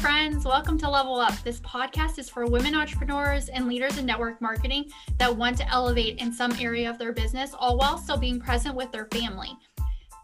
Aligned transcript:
Friends. 0.00 0.44
Welcome 0.44 0.76
to 0.78 0.90
Level 0.90 1.16
Up. 1.16 1.34
This 1.42 1.60
podcast 1.60 2.18
is 2.18 2.28
for 2.28 2.44
women 2.46 2.74
entrepreneurs 2.74 3.48
and 3.48 3.66
leaders 3.66 3.96
in 3.98 4.04
network 4.04 4.40
marketing 4.42 4.90
that 5.18 5.34
want 5.34 5.56
to 5.58 5.68
elevate 5.72 6.18
in 6.18 6.32
some 6.32 6.52
area 6.60 6.90
of 6.90 6.98
their 6.98 7.12
business, 7.12 7.54
all 7.58 7.78
while 7.78 7.96
still 7.96 8.18
being 8.18 8.38
present 8.38 8.74
with 8.74 8.92
their 8.92 9.06
family. 9.12 9.56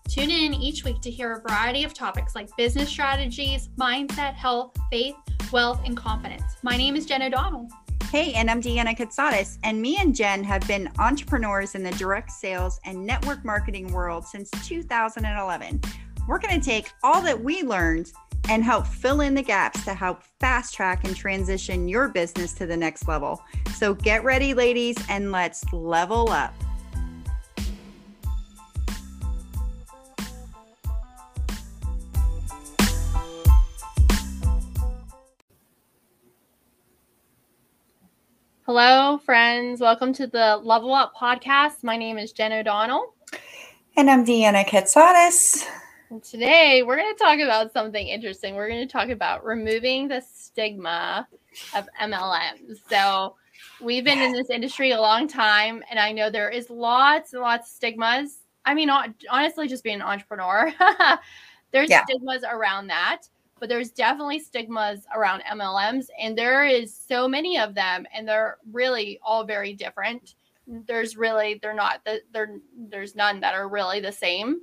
Tune 0.08 0.30
in 0.30 0.52
each 0.52 0.84
week 0.84 1.00
to 1.00 1.10
hear 1.10 1.32
a 1.32 1.40
variety 1.40 1.84
of 1.84 1.94
topics 1.94 2.34
like 2.34 2.54
business 2.56 2.88
strategies, 2.88 3.68
mindset, 3.78 4.34
health, 4.34 4.76
faith, 4.90 5.16
wealth, 5.52 5.80
and 5.86 5.96
confidence. 5.96 6.56
My 6.62 6.76
name 6.76 6.94
is 6.94 7.06
Jen 7.06 7.22
O'Donnell. 7.22 7.68
Hey, 8.10 8.34
and 8.34 8.50
I'm 8.50 8.60
Deanna 8.60 8.96
Katsadas, 8.96 9.58
and 9.64 9.80
me 9.80 9.96
and 9.96 10.14
Jen 10.14 10.44
have 10.44 10.66
been 10.68 10.90
entrepreneurs 10.98 11.74
in 11.74 11.82
the 11.82 11.92
direct 11.92 12.30
sales 12.30 12.78
and 12.84 13.06
network 13.06 13.44
marketing 13.44 13.90
world 13.90 14.26
since 14.26 14.50
2011. 14.66 15.80
We're 16.28 16.38
going 16.38 16.60
to 16.60 16.64
take 16.64 16.88
all 17.02 17.20
that 17.22 17.42
we 17.42 17.62
learned 17.62 18.12
and 18.48 18.62
help 18.62 18.86
fill 18.86 19.22
in 19.22 19.34
the 19.34 19.42
gaps 19.42 19.84
to 19.84 19.92
help 19.92 20.22
fast 20.38 20.72
track 20.72 21.04
and 21.04 21.16
transition 21.16 21.88
your 21.88 22.08
business 22.08 22.52
to 22.54 22.66
the 22.66 22.76
next 22.76 23.08
level. 23.08 23.42
So 23.74 23.94
get 23.94 24.22
ready, 24.22 24.54
ladies, 24.54 24.96
and 25.08 25.32
let's 25.32 25.64
level 25.72 26.30
up. 26.30 26.54
Hello, 38.64 39.18
friends. 39.18 39.80
Welcome 39.80 40.12
to 40.14 40.28
the 40.28 40.60
Level 40.62 40.94
Up 40.94 41.14
podcast. 41.16 41.82
My 41.82 41.96
name 41.96 42.16
is 42.16 42.30
Jen 42.30 42.52
O'Donnell. 42.52 43.12
And 43.96 44.08
I'm 44.08 44.24
Deanna 44.24 44.64
Katsadas. 44.64 45.66
Today 46.20 46.82
we're 46.82 46.96
going 46.96 47.14
to 47.14 47.18
talk 47.18 47.38
about 47.38 47.72
something 47.72 48.06
interesting. 48.06 48.54
We're 48.54 48.68
going 48.68 48.86
to 48.86 48.92
talk 48.92 49.08
about 49.08 49.44
removing 49.44 50.08
the 50.08 50.20
stigma 50.20 51.26
of 51.74 51.88
MLMs. 52.00 52.80
So, 52.88 53.36
we've 53.80 54.04
been 54.04 54.18
in 54.18 54.32
this 54.32 54.50
industry 54.50 54.90
a 54.90 55.00
long 55.00 55.26
time, 55.26 55.82
and 55.90 55.98
I 55.98 56.12
know 56.12 56.28
there 56.28 56.50
is 56.50 56.68
lots 56.68 57.32
and 57.32 57.42
lots 57.42 57.68
of 57.68 57.74
stigmas. 57.74 58.40
I 58.64 58.74
mean, 58.74 58.90
honestly, 59.30 59.68
just 59.68 59.84
being 59.84 59.96
an 59.96 60.02
entrepreneur, 60.02 60.72
there's 61.70 61.90
yeah. 61.90 62.04
stigmas 62.04 62.44
around 62.48 62.88
that 62.88 63.22
but 63.62 63.68
there's 63.68 63.92
definitely 63.92 64.40
stigmas 64.40 65.06
around 65.14 65.40
MLMs, 65.48 66.06
and 66.18 66.36
there 66.36 66.66
is 66.66 66.92
so 66.92 67.28
many 67.28 67.60
of 67.60 67.76
them, 67.76 68.04
and 68.12 68.26
they're 68.26 68.56
really 68.72 69.20
all 69.22 69.44
very 69.44 69.72
different. 69.72 70.34
There's 70.66 71.16
really 71.16 71.60
they're 71.62 71.72
not 71.72 72.04
there. 72.32 72.56
There's 72.76 73.14
none 73.14 73.38
that 73.38 73.54
are 73.54 73.68
really 73.68 74.00
the 74.00 74.10
same. 74.10 74.62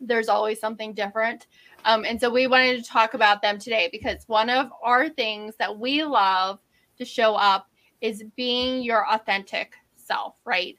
There's 0.00 0.28
always 0.28 0.58
something 0.60 0.94
different, 0.94 1.46
um, 1.84 2.04
and 2.04 2.20
so 2.20 2.30
we 2.30 2.46
wanted 2.46 2.82
to 2.82 2.90
talk 2.90 3.14
about 3.14 3.42
them 3.42 3.58
today 3.58 3.88
because 3.92 4.24
one 4.26 4.48
of 4.50 4.70
our 4.82 5.08
things 5.08 5.54
that 5.58 5.78
we 5.78 6.02
love 6.04 6.58
to 6.98 7.04
show 7.04 7.34
up 7.34 7.68
is 8.00 8.24
being 8.36 8.82
your 8.82 9.06
authentic 9.10 9.74
self, 9.96 10.34
right? 10.44 10.76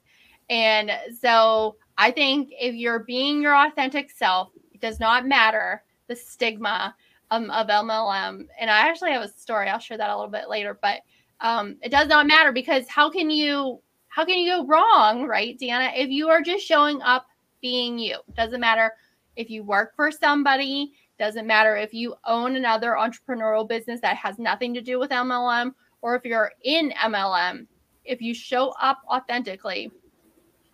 And 0.50 0.90
so 1.20 1.76
I 1.98 2.10
think 2.10 2.50
if 2.52 2.74
you're 2.74 3.00
being 3.00 3.42
your 3.42 3.56
authentic 3.56 4.10
self, 4.10 4.50
it 4.72 4.80
does 4.80 5.00
not 5.00 5.26
matter 5.26 5.82
the 6.08 6.16
stigma 6.16 6.94
um, 7.30 7.50
of 7.50 7.68
MLM. 7.68 8.46
And 8.58 8.70
I 8.70 8.88
actually 8.88 9.12
have 9.12 9.22
a 9.22 9.28
story. 9.28 9.68
I'll 9.68 9.78
share 9.78 9.96
that 9.96 10.10
a 10.10 10.16
little 10.16 10.30
bit 10.30 10.48
later, 10.48 10.78
but 10.80 11.00
um, 11.40 11.76
it 11.82 11.90
does 11.90 12.08
not 12.08 12.26
matter 12.26 12.52
because 12.52 12.88
how 12.88 13.10
can 13.10 13.30
you 13.30 13.80
how 14.08 14.26
can 14.26 14.38
you 14.38 14.50
go 14.52 14.66
wrong, 14.66 15.26
right, 15.26 15.58
Deanna? 15.58 15.90
If 15.96 16.10
you 16.10 16.28
are 16.28 16.42
just 16.42 16.66
showing 16.66 17.00
up 17.00 17.26
being 17.62 17.98
you, 17.98 18.18
doesn't 18.36 18.60
matter 18.60 18.92
if 19.36 19.50
you 19.50 19.62
work 19.62 19.94
for 19.96 20.10
somebody, 20.10 20.92
doesn't 21.18 21.46
matter 21.46 21.76
if 21.76 21.94
you 21.94 22.14
own 22.26 22.56
another 22.56 22.96
entrepreneurial 22.98 23.68
business 23.68 24.00
that 24.00 24.16
has 24.16 24.38
nothing 24.38 24.74
to 24.74 24.80
do 24.80 24.98
with 24.98 25.10
MLM, 25.10 25.72
or 26.00 26.16
if 26.16 26.24
you're 26.24 26.52
in 26.64 26.92
MLM. 27.02 27.66
If 28.04 28.20
you 28.20 28.34
show 28.34 28.74
up 28.80 28.98
authentically, 29.08 29.92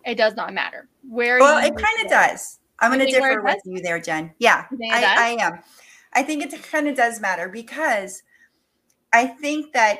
it 0.05 0.15
does 0.15 0.35
not 0.35 0.53
matter 0.53 0.87
where. 1.07 1.39
Well, 1.39 1.63
it 1.63 1.75
kind 1.75 2.03
of 2.03 2.09
does. 2.09 2.59
I'm 2.79 2.91
going 2.91 3.05
to 3.05 3.11
differ 3.11 3.41
with 3.43 3.59
you 3.65 3.81
there, 3.81 3.99
Jen. 3.99 4.33
Yeah, 4.39 4.65
I, 4.91 5.37
I 5.39 5.43
am. 5.43 5.59
I 6.13 6.23
think 6.23 6.43
it 6.43 6.63
kind 6.63 6.87
of 6.87 6.95
does 6.95 7.19
matter 7.19 7.49
because 7.49 8.23
I 9.13 9.27
think 9.27 9.73
that 9.73 9.99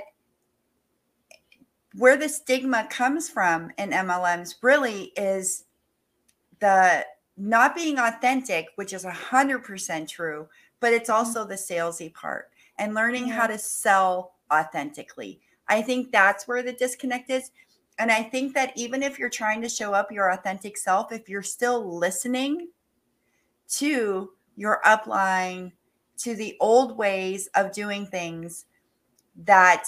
where 1.95 2.17
the 2.17 2.29
stigma 2.29 2.87
comes 2.89 3.29
from 3.29 3.71
in 3.77 3.91
MLMs 3.91 4.55
really 4.61 5.11
is 5.15 5.65
the 6.59 7.05
not 7.39 7.75
being 7.75 7.97
authentic, 7.97 8.67
which 8.75 8.93
is 8.93 9.05
100% 9.05 10.07
true, 10.07 10.47
but 10.79 10.93
it's 10.93 11.09
mm-hmm. 11.09 11.17
also 11.17 11.45
the 11.45 11.55
salesy 11.55 12.13
part 12.13 12.49
and 12.77 12.93
learning 12.93 13.27
how 13.27 13.47
to 13.47 13.57
sell 13.57 14.33
authentically. 14.51 15.39
I 15.67 15.81
think 15.81 16.11
that's 16.11 16.47
where 16.47 16.63
the 16.63 16.73
disconnect 16.73 17.29
is. 17.29 17.51
And 17.97 18.11
I 18.11 18.23
think 18.23 18.53
that 18.55 18.73
even 18.75 19.03
if 19.03 19.19
you're 19.19 19.29
trying 19.29 19.61
to 19.61 19.69
show 19.69 19.93
up 19.93 20.11
your 20.11 20.31
authentic 20.31 20.77
self, 20.77 21.11
if 21.11 21.27
you're 21.29 21.41
still 21.43 21.97
listening 21.97 22.69
to 23.69 24.31
your 24.55 24.81
upline, 24.85 25.71
to 26.19 26.35
the 26.35 26.57
old 26.59 26.97
ways 26.97 27.49
of 27.55 27.71
doing 27.71 28.05
things 28.05 28.65
that 29.45 29.85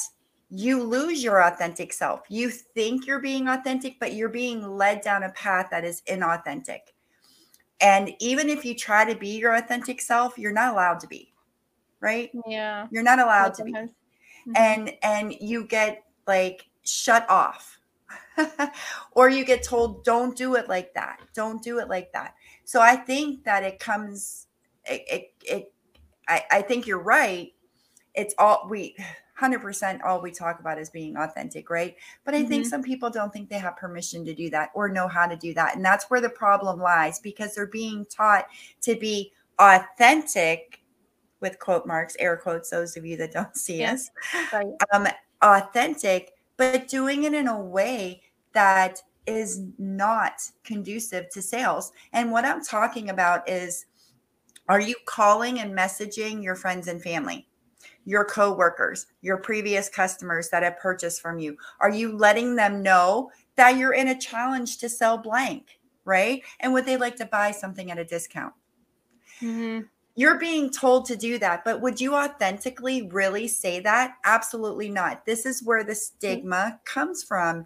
you 0.50 0.84
lose 0.84 1.24
your 1.24 1.44
authentic 1.44 1.94
self. 1.94 2.22
You 2.30 2.50
think 2.50 3.08
you're 3.08 3.20
being 3.20 3.48
authentic, 3.48 4.00
but 4.00 4.14
you're 4.14 4.30
being 4.30 4.78
led 4.78 5.02
down 5.02 5.24
a 5.24 5.30
path 5.30 5.68
that 5.72 5.86
is 5.86 6.02
inauthentic. 6.08 6.80
And 7.82 8.14
even 8.20 8.50
if 8.50 8.64
you 8.64 8.76
try 8.76 9.06
to 9.12 9.18
be 9.18 9.40
your 9.40 9.56
authentic 9.56 10.02
self, 10.02 10.38
you're 10.38 10.52
not 10.52 10.74
allowed 10.74 11.00
to 11.02 11.08
be. 11.08 11.34
Right? 12.00 12.32
Yeah. 12.48 12.88
You're 12.92 13.04
not 13.04 13.20
allowed 13.20 13.54
to 13.56 13.64
be. 13.64 13.74
Mm-hmm. 13.74 14.54
And 14.56 14.94
and 15.04 15.34
you 15.40 15.66
get 15.66 16.04
like 16.28 16.66
shut 16.84 17.30
off. 17.30 17.80
or 19.12 19.30
you 19.30 19.46
get 19.46 19.64
told 19.64 20.04
don't 20.04 20.36
do 20.36 20.56
it 20.56 20.68
like 20.68 20.94
that. 20.94 21.20
Don't 21.34 21.62
do 21.62 21.80
it 21.80 21.90
like 21.90 22.12
that. 22.14 22.36
So 22.64 22.82
I 22.82 22.96
think 22.96 23.44
that 23.44 23.64
it 23.64 23.80
comes 23.80 24.48
it, 24.86 25.04
it, 25.08 25.34
it 25.44 25.74
I, 26.28 26.44
I 26.52 26.62
think 26.62 26.88
you're 26.88 27.02
right. 27.02 27.54
It's 28.16 28.34
all 28.38 28.68
we 28.70 28.96
100% 29.42 30.04
all 30.04 30.22
we 30.22 30.32
talk 30.32 30.60
about 30.60 30.78
is 30.78 30.90
being 30.90 31.18
authentic, 31.18 31.70
right? 31.70 31.96
But 32.24 32.36
I 32.36 32.40
mm-hmm. 32.40 32.50
think 32.50 32.66
some 32.66 32.84
people 32.84 33.10
don't 33.10 33.34
think 33.34 33.50
they 33.50 33.58
have 33.58 33.78
permission 33.78 34.24
to 34.26 34.34
do 34.34 34.50
that 34.52 34.70
or 34.74 34.90
know 34.90 35.08
how 35.08 35.28
to 35.28 35.36
do 35.36 35.54
that. 35.56 35.76
And 35.76 35.84
that's 35.84 36.10
where 36.10 36.22
the 36.22 36.30
problem 36.30 36.80
lies 36.80 37.20
because 37.20 37.56
they're 37.56 37.68
being 37.68 38.06
taught 38.06 38.46
to 38.82 38.96
be 38.96 39.32
authentic 39.60 40.82
with 41.40 41.60
quote 41.60 41.88
marks, 41.88 42.16
air 42.20 42.38
quotes, 42.38 42.70
those 42.70 42.96
of 42.96 43.06
you 43.06 43.18
that 43.18 43.34
don't 43.34 43.58
see 43.58 43.80
yes. 43.80 44.10
us, 44.34 44.54
right. 44.54 44.68
um, 44.94 45.08
authentic, 45.42 46.34
but 46.58 46.88
doing 46.88 47.24
it 47.24 47.34
in 47.34 47.48
a 47.48 47.60
way 47.60 48.22
that 48.54 49.02
is 49.26 49.64
not 49.78 50.34
conducive 50.64 51.30
to 51.30 51.42
sales. 51.42 51.92
And 52.14 52.32
what 52.32 52.46
I'm 52.46 52.64
talking 52.64 53.10
about 53.10 53.50
is 53.50 53.86
are 54.70 54.80
you 54.80 54.96
calling 55.06 55.60
and 55.60 55.78
messaging 55.78 56.44
your 56.44 56.56
friends 56.56 56.88
and 56.88 57.02
family? 57.02 57.48
Your 58.06 58.26
coworkers, 58.26 59.06
your 59.22 59.38
previous 59.38 59.90
customers 59.90 60.50
that 60.50 60.64
have 60.64 60.80
purchased 60.80 61.22
from 61.22 61.40
you? 61.40 61.58
Are 61.80 61.92
you 61.92 62.16
letting 62.16 62.56
them 62.56 62.82
know 62.82 63.32
that 63.56 63.78
you're 63.78 63.94
in 63.94 64.08
a 64.08 64.20
challenge 64.20 64.78
to 64.80 64.90
sell 64.90 65.18
blank, 65.18 65.80
right? 66.06 66.42
And 66.60 66.74
would 66.74 66.86
they 66.86 66.98
like 66.98 67.16
to 67.18 67.26
buy 67.26 67.52
something 67.52 67.92
at 67.92 68.00
a 68.00 68.06
discount? 68.06 68.54
Mm-hmm. 69.42 69.82
You're 70.16 70.40
being 70.40 70.70
told 70.70 71.06
to 71.06 71.16
do 71.16 71.40
that, 71.40 71.64
but 71.64 71.80
would 71.82 72.02
you 72.02 72.16
authentically 72.16 73.08
really 73.08 73.48
say 73.48 73.80
that? 73.80 74.16
Absolutely 74.26 74.90
not. 74.90 75.26
This 75.26 75.46
is 75.46 75.64
where 75.64 75.84
the 75.84 75.96
stigma 75.96 76.82
comes 76.86 77.24
from 77.24 77.66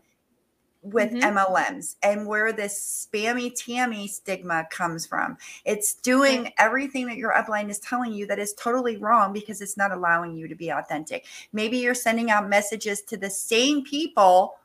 with 0.85 1.12
mm-hmm. 1.12 1.38
MLMs 1.38 1.96
and 2.03 2.28
where 2.28 2.53
this 2.53 3.07
spammy 3.12 3.51
tammy 3.56 4.07
stigma 4.07 4.68
comes 4.69 5.06
from. 5.06 5.36
It's 5.65 5.95
doing 5.95 6.54
everything 6.60 7.07
that 7.07 7.18
your 7.18 7.33
upline 7.33 7.69
is 7.69 7.80
telling 7.80 8.13
you 8.13 8.27
that 8.27 8.38
is 8.38 8.54
totally 8.54 8.98
wrong 8.98 9.33
because 9.33 9.62
it's 9.62 9.77
not 9.77 9.92
allowing 9.92 10.36
you 10.36 10.48
to 10.48 10.56
be 10.56 10.69
authentic. 10.69 11.25
Maybe 11.54 11.77
you're 11.80 11.95
sending 11.95 12.30
out 12.30 12.50
messages 12.50 13.01
to 13.04 13.18
the 13.18 13.30
same 13.30 13.83
people 13.83 14.56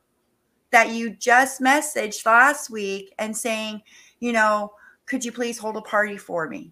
that 0.73 0.91
you 0.91 1.11
just 1.11 1.61
messaged 1.61 2.25
last 2.27 2.69
week 2.69 3.15
and 3.19 3.35
saying, 3.35 3.83
you 4.21 4.33
know, 4.33 4.75
could 5.07 5.25
you 5.25 5.33
please 5.33 5.59
hold 5.59 5.77
a 5.77 5.83
party 5.83 6.19
for 6.19 6.49
me? 6.49 6.71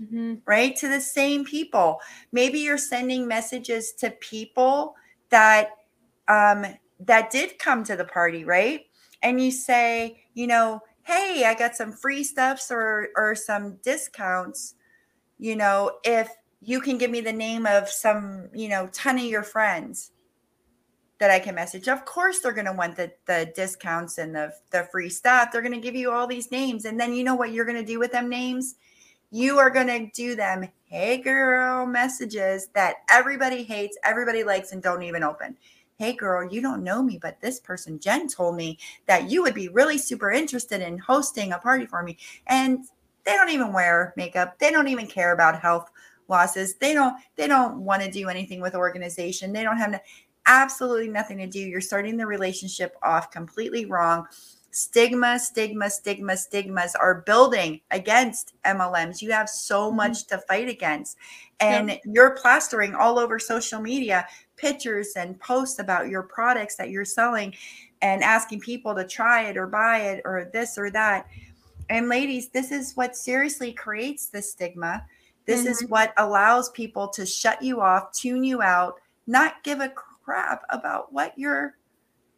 Mm-hmm. 0.00 0.34
Right? 0.46 0.76
To 0.76 0.88
the 0.88 1.00
same 1.00 1.44
people. 1.44 2.00
Maybe 2.30 2.60
you're 2.60 2.78
sending 2.78 3.26
messages 3.26 3.92
to 3.94 4.10
people 4.12 4.94
that 5.30 5.70
um 6.28 6.64
that 7.00 7.30
did 7.30 7.58
come 7.58 7.84
to 7.84 7.96
the 7.96 8.04
party, 8.04 8.44
right? 8.44 8.82
And 9.22 9.40
you 9.40 9.50
say, 9.50 10.22
you 10.34 10.46
know, 10.46 10.80
hey, 11.02 11.44
I 11.46 11.54
got 11.54 11.76
some 11.76 11.92
free 11.92 12.24
stuffs 12.24 12.70
or 12.70 13.08
or 13.16 13.34
some 13.34 13.78
discounts, 13.82 14.74
you 15.38 15.56
know, 15.56 15.92
if 16.04 16.28
you 16.60 16.80
can 16.80 16.98
give 16.98 17.10
me 17.10 17.20
the 17.20 17.32
name 17.32 17.66
of 17.66 17.88
some, 17.88 18.48
you 18.54 18.68
know, 18.68 18.88
ton 18.92 19.18
of 19.18 19.24
your 19.24 19.42
friends 19.42 20.12
that 21.18 21.30
I 21.30 21.38
can 21.38 21.54
message. 21.54 21.88
Of 21.88 22.04
course 22.04 22.40
they're 22.40 22.52
going 22.52 22.64
to 22.66 22.72
want 22.72 22.96
the 22.96 23.12
the 23.26 23.52
discounts 23.54 24.18
and 24.18 24.34
the 24.34 24.52
the 24.70 24.88
free 24.90 25.10
stuff. 25.10 25.50
They're 25.52 25.62
going 25.62 25.72
to 25.72 25.80
give 25.80 25.94
you 25.94 26.10
all 26.10 26.26
these 26.26 26.50
names 26.50 26.84
and 26.84 26.98
then 26.98 27.14
you 27.14 27.24
know 27.24 27.34
what 27.34 27.52
you're 27.52 27.66
going 27.66 27.80
to 27.80 27.84
do 27.84 27.98
with 27.98 28.12
them 28.12 28.28
names? 28.28 28.76
you 29.34 29.58
are 29.58 29.68
going 29.68 29.88
to 29.88 30.08
do 30.14 30.36
them 30.36 30.64
hey 30.84 31.18
girl 31.18 31.84
messages 31.86 32.68
that 32.72 32.98
everybody 33.10 33.64
hates, 33.64 33.98
everybody 34.04 34.44
likes, 34.44 34.70
and 34.70 34.80
don't 34.80 35.02
even 35.02 35.24
open. 35.24 35.56
Hey 35.96 36.12
girl, 36.12 36.48
you 36.52 36.60
don't 36.60 36.82
know 36.82 37.02
me, 37.02 37.18
but 37.22 37.40
this 37.40 37.60
person, 37.60 38.00
Jen, 38.00 38.26
told 38.26 38.56
me 38.56 38.78
that 39.06 39.30
you 39.30 39.42
would 39.42 39.54
be 39.54 39.68
really 39.68 39.96
super 39.96 40.32
interested 40.32 40.80
in 40.80 40.98
hosting 40.98 41.52
a 41.52 41.58
party 41.58 41.86
for 41.86 42.02
me. 42.02 42.18
And 42.48 42.84
they 43.24 43.32
don't 43.32 43.50
even 43.50 43.72
wear 43.72 44.12
makeup, 44.16 44.58
they 44.58 44.72
don't 44.72 44.88
even 44.88 45.06
care 45.06 45.32
about 45.32 45.60
health 45.60 45.90
losses. 46.28 46.74
They 46.76 46.94
don't 46.94 47.16
they 47.36 47.46
don't 47.46 47.78
want 47.78 48.02
to 48.02 48.10
do 48.10 48.28
anything 48.28 48.60
with 48.60 48.74
organization. 48.74 49.52
They 49.52 49.62
don't 49.62 49.76
have 49.76 50.00
absolutely 50.46 51.08
nothing 51.08 51.38
to 51.38 51.46
do. 51.46 51.60
You're 51.60 51.80
starting 51.80 52.16
the 52.16 52.26
relationship 52.26 52.96
off 53.02 53.30
completely 53.30 53.86
wrong 53.86 54.26
stigma, 54.74 55.38
stigma, 55.38 55.88
stigma, 55.88 56.36
stigmas 56.36 56.96
are 56.96 57.22
building 57.26 57.80
against 57.92 58.54
MLMs. 58.66 59.22
You 59.22 59.30
have 59.30 59.48
so 59.48 59.86
mm-hmm. 59.86 59.96
much 59.98 60.26
to 60.26 60.38
fight 60.38 60.68
against. 60.68 61.16
And 61.60 61.90
yeah. 61.90 61.98
you're 62.04 62.36
plastering 62.36 62.94
all 62.94 63.18
over 63.18 63.38
social 63.38 63.80
media 63.80 64.26
pictures 64.56 65.12
and 65.16 65.38
posts 65.38 65.78
about 65.78 66.08
your 66.08 66.24
products 66.24 66.74
that 66.76 66.90
you're 66.90 67.04
selling 67.04 67.54
and 68.02 68.24
asking 68.24 68.60
people 68.60 68.94
to 68.96 69.06
try 69.06 69.44
it 69.44 69.56
or 69.56 69.68
buy 69.68 69.98
it 70.00 70.22
or 70.24 70.50
this 70.52 70.76
or 70.76 70.90
that. 70.90 71.28
And 71.88 72.08
ladies, 72.08 72.48
this 72.48 72.72
is 72.72 72.96
what 72.96 73.16
seriously 73.16 73.72
creates 73.72 74.26
the 74.26 74.42
stigma. 74.42 75.06
This 75.46 75.60
mm-hmm. 75.60 75.70
is 75.70 75.86
what 75.86 76.12
allows 76.16 76.70
people 76.70 77.08
to 77.08 77.24
shut 77.24 77.62
you 77.62 77.80
off, 77.80 78.12
tune 78.12 78.42
you 78.42 78.60
out, 78.60 78.96
not 79.28 79.62
give 79.62 79.78
a 79.78 79.92
crap 80.24 80.62
about 80.70 81.12
what 81.12 81.32
you're 81.36 81.76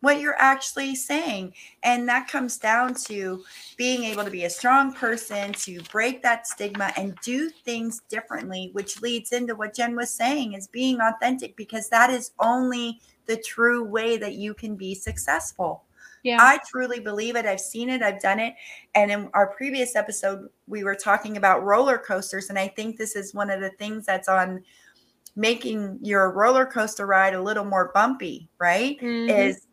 what 0.01 0.21
you're 0.21 0.39
actually 0.39 0.95
saying. 0.95 1.53
And 1.83 2.09
that 2.09 2.29
comes 2.29 2.59
down 2.59 2.95
to 3.07 3.43
being 3.77 4.05
able 4.05 4.25
to 4.25 4.31
be 4.31 4.45
a 4.45 4.51
strong 4.51 4.93
person, 4.93 5.53
to 5.55 5.81
break 5.91 6.23
that 6.23 6.47
stigma 6.47 6.93
and 6.97 7.17
do 7.25 7.49
things 7.49 8.03
differently, 8.09 8.71
which 8.73 9.01
leads 9.01 9.33
into 9.33 9.55
what 9.55 9.75
Jen 9.75 9.97
was 9.97 10.11
saying 10.11 10.53
is 10.53 10.69
being 10.69 11.01
authentic, 11.01 11.57
because 11.57 11.89
that 11.89 12.11
is 12.11 12.33
only 12.39 13.01
the 13.27 13.37
true 13.39 13.85
way 13.85 14.17
that 14.17 14.35
you 14.35 14.55
can 14.55 14.77
be 14.77 14.95
successful. 14.95 15.83
Yeah. 16.23 16.39
I 16.41 16.59
truly 16.69 16.99
believe 16.99 17.37
it. 17.37 17.47
I've 17.47 17.61
seen 17.61 17.89
it, 17.89 18.03
I've 18.03 18.21
done 18.21 18.41
it. 18.41 18.55
And 18.97 19.13
in 19.13 19.31
our 19.33 19.47
previous 19.47 19.95
episode, 19.95 20.49
we 20.67 20.83
were 20.83 20.97
talking 20.97 21.37
about 21.37 21.65
roller 21.65 21.99
coasters. 21.99 22.51
And 22.51 22.59
I 22.59 22.67
think 22.69 22.97
this 22.97 23.15
is 23.15 23.33
one 23.33 23.49
of 23.49 23.61
the 23.61 23.71
things 23.71 24.07
that's 24.07 24.29
on 24.29 24.65
making 25.37 26.01
your 26.03 26.33
roller 26.33 26.67
coaster 26.67 27.07
ride 27.07 27.35
a 27.35 27.43
little 27.43 27.65
more 27.65 27.93
bumpy, 27.95 28.49
right? 28.59 28.99
Mm-hmm. 29.01 29.31
Is 29.31 29.66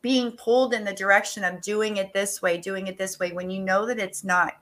being 0.00 0.32
pulled 0.32 0.74
in 0.74 0.84
the 0.84 0.94
direction 0.94 1.44
of 1.44 1.60
doing 1.60 1.96
it 1.96 2.12
this 2.12 2.40
way, 2.40 2.58
doing 2.58 2.86
it 2.86 2.96
this 2.96 3.18
way, 3.18 3.32
when 3.32 3.50
you 3.50 3.60
know 3.60 3.86
that 3.86 3.98
it's 3.98 4.24
not 4.24 4.54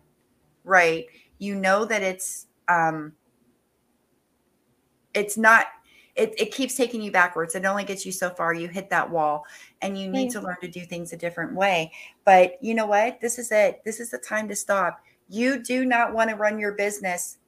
right, 0.64 1.06
you 1.38 1.54
know 1.54 1.84
that 1.84 2.02
it's 2.02 2.46
um 2.68 3.12
it's 5.14 5.36
not 5.36 5.66
it, 6.16 6.34
it 6.38 6.52
keeps 6.52 6.74
taking 6.74 7.00
you 7.00 7.10
backwards. 7.10 7.54
It 7.54 7.64
only 7.64 7.84
gets 7.84 8.04
you 8.04 8.12
so 8.12 8.30
far. 8.30 8.52
You 8.52 8.68
hit 8.68 8.90
that 8.90 9.08
wall 9.08 9.44
and 9.80 9.98
you 9.98 10.08
need 10.08 10.30
to 10.32 10.40
learn 10.40 10.56
to 10.60 10.68
do 10.68 10.84
things 10.84 11.12
a 11.12 11.16
different 11.16 11.54
way. 11.54 11.92
But 12.24 12.58
you 12.60 12.74
know 12.74 12.86
what? 12.86 13.20
This 13.20 13.38
is 13.38 13.50
it. 13.52 13.80
This 13.84 14.00
is 14.00 14.10
the 14.10 14.18
time 14.18 14.48
to 14.48 14.56
stop. 14.56 15.00
You 15.28 15.62
do 15.62 15.84
not 15.84 16.12
want 16.12 16.28
to 16.30 16.36
run 16.36 16.58
your 16.58 16.72
business 16.72 17.38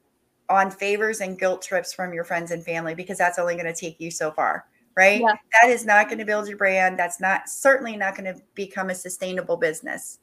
on 0.49 0.71
favors 0.71 1.19
and 1.21 1.37
guilt 1.37 1.61
trips 1.61 1.93
from 1.93 2.13
your 2.13 2.23
friends 2.23 2.51
and 2.51 2.63
family 2.63 2.95
because 2.95 3.17
that's 3.17 3.37
only 3.37 3.55
going 3.55 3.65
to 3.65 3.75
take 3.75 3.99
you 3.99 4.09
so 4.09 4.31
far 4.31 4.65
right? 4.95 5.21
Yeah. 5.21 5.35
That 5.61 5.69
is 5.69 5.85
not 5.85 6.07
going 6.07 6.19
to 6.19 6.25
build 6.25 6.47
your 6.47 6.57
brand. 6.57 6.97
That's 6.97 7.19
not 7.19 7.49
certainly 7.49 7.95
not 7.95 8.15
going 8.15 8.33
to 8.33 8.41
become 8.53 8.89
a 8.89 8.95
sustainable 8.95 9.57
business. 9.57 10.19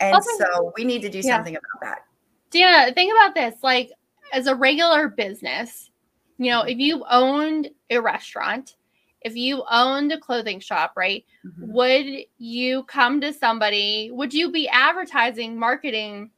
And 0.00 0.22
so 0.24 0.72
we 0.76 0.84
need 0.84 1.02
to 1.02 1.08
do 1.08 1.18
yeah. 1.18 1.36
something 1.36 1.56
about 1.56 1.80
that. 1.82 2.04
Dana, 2.50 2.92
think 2.92 3.12
about 3.12 3.34
this 3.34 3.54
like 3.62 3.90
as 4.32 4.46
a 4.46 4.54
regular 4.54 5.08
business, 5.08 5.90
you 6.38 6.50
know, 6.50 6.62
if 6.62 6.78
you 6.78 7.04
owned 7.10 7.70
a 7.90 7.98
restaurant, 7.98 8.76
if 9.20 9.36
you 9.36 9.64
owned 9.70 10.12
a 10.12 10.18
clothing 10.18 10.60
shop, 10.60 10.92
right? 10.96 11.24
Mm-hmm. 11.46 11.72
Would 11.72 12.06
you 12.38 12.82
come 12.84 13.20
to 13.20 13.32
somebody? 13.32 14.10
Would 14.12 14.34
you 14.34 14.50
be 14.50 14.68
advertising, 14.68 15.58
marketing 15.58 16.30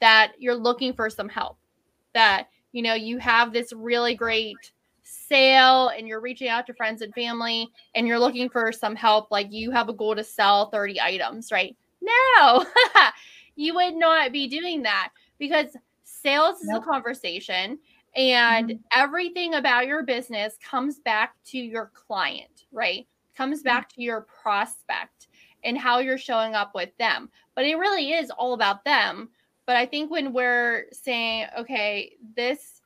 that 0.00 0.32
you're 0.38 0.54
looking 0.54 0.92
for 0.92 1.10
some 1.10 1.28
help? 1.28 1.58
That, 2.14 2.48
you 2.72 2.82
know, 2.82 2.94
you 2.94 3.18
have 3.18 3.52
this 3.52 3.72
really 3.72 4.14
great 4.14 4.56
sale 5.28 5.88
and 5.88 6.08
you're 6.08 6.20
reaching 6.20 6.48
out 6.48 6.66
to 6.66 6.74
friends 6.74 7.02
and 7.02 7.14
family 7.14 7.68
and 7.94 8.06
you're 8.06 8.18
looking 8.18 8.48
for 8.48 8.72
some 8.72 8.96
help, 8.96 9.30
like 9.30 9.52
you 9.52 9.70
have 9.70 9.88
a 9.88 9.92
goal 9.92 10.14
to 10.14 10.24
sell 10.24 10.70
30 10.70 11.00
items, 11.00 11.52
right? 11.52 11.76
No, 12.00 12.64
you 13.56 13.74
would 13.74 13.94
not 13.94 14.32
be 14.32 14.48
doing 14.48 14.82
that 14.82 15.10
because 15.38 15.76
sales 16.04 16.60
is 16.60 16.68
nope. 16.68 16.82
a 16.82 16.86
conversation 16.86 17.78
and 18.16 18.68
mm-hmm. 18.70 18.82
everything 18.92 19.54
about 19.54 19.86
your 19.86 20.02
business 20.02 20.56
comes 20.62 20.98
back 20.98 21.34
to 21.46 21.58
your 21.58 21.90
client, 21.94 22.64
right? 22.72 23.06
Comes 23.36 23.62
back 23.62 23.90
mm-hmm. 23.90 24.00
to 24.00 24.04
your 24.04 24.20
prospect 24.22 25.28
and 25.64 25.76
how 25.76 25.98
you're 25.98 26.18
showing 26.18 26.54
up 26.54 26.74
with 26.74 26.90
them. 26.98 27.28
But 27.54 27.64
it 27.64 27.76
really 27.76 28.12
is 28.12 28.30
all 28.30 28.54
about 28.54 28.84
them. 28.84 29.28
But 29.66 29.76
I 29.76 29.86
think 29.86 30.10
when 30.10 30.32
we're 30.32 30.86
saying, 30.92 31.46
okay, 31.58 32.16
this, 32.36 32.80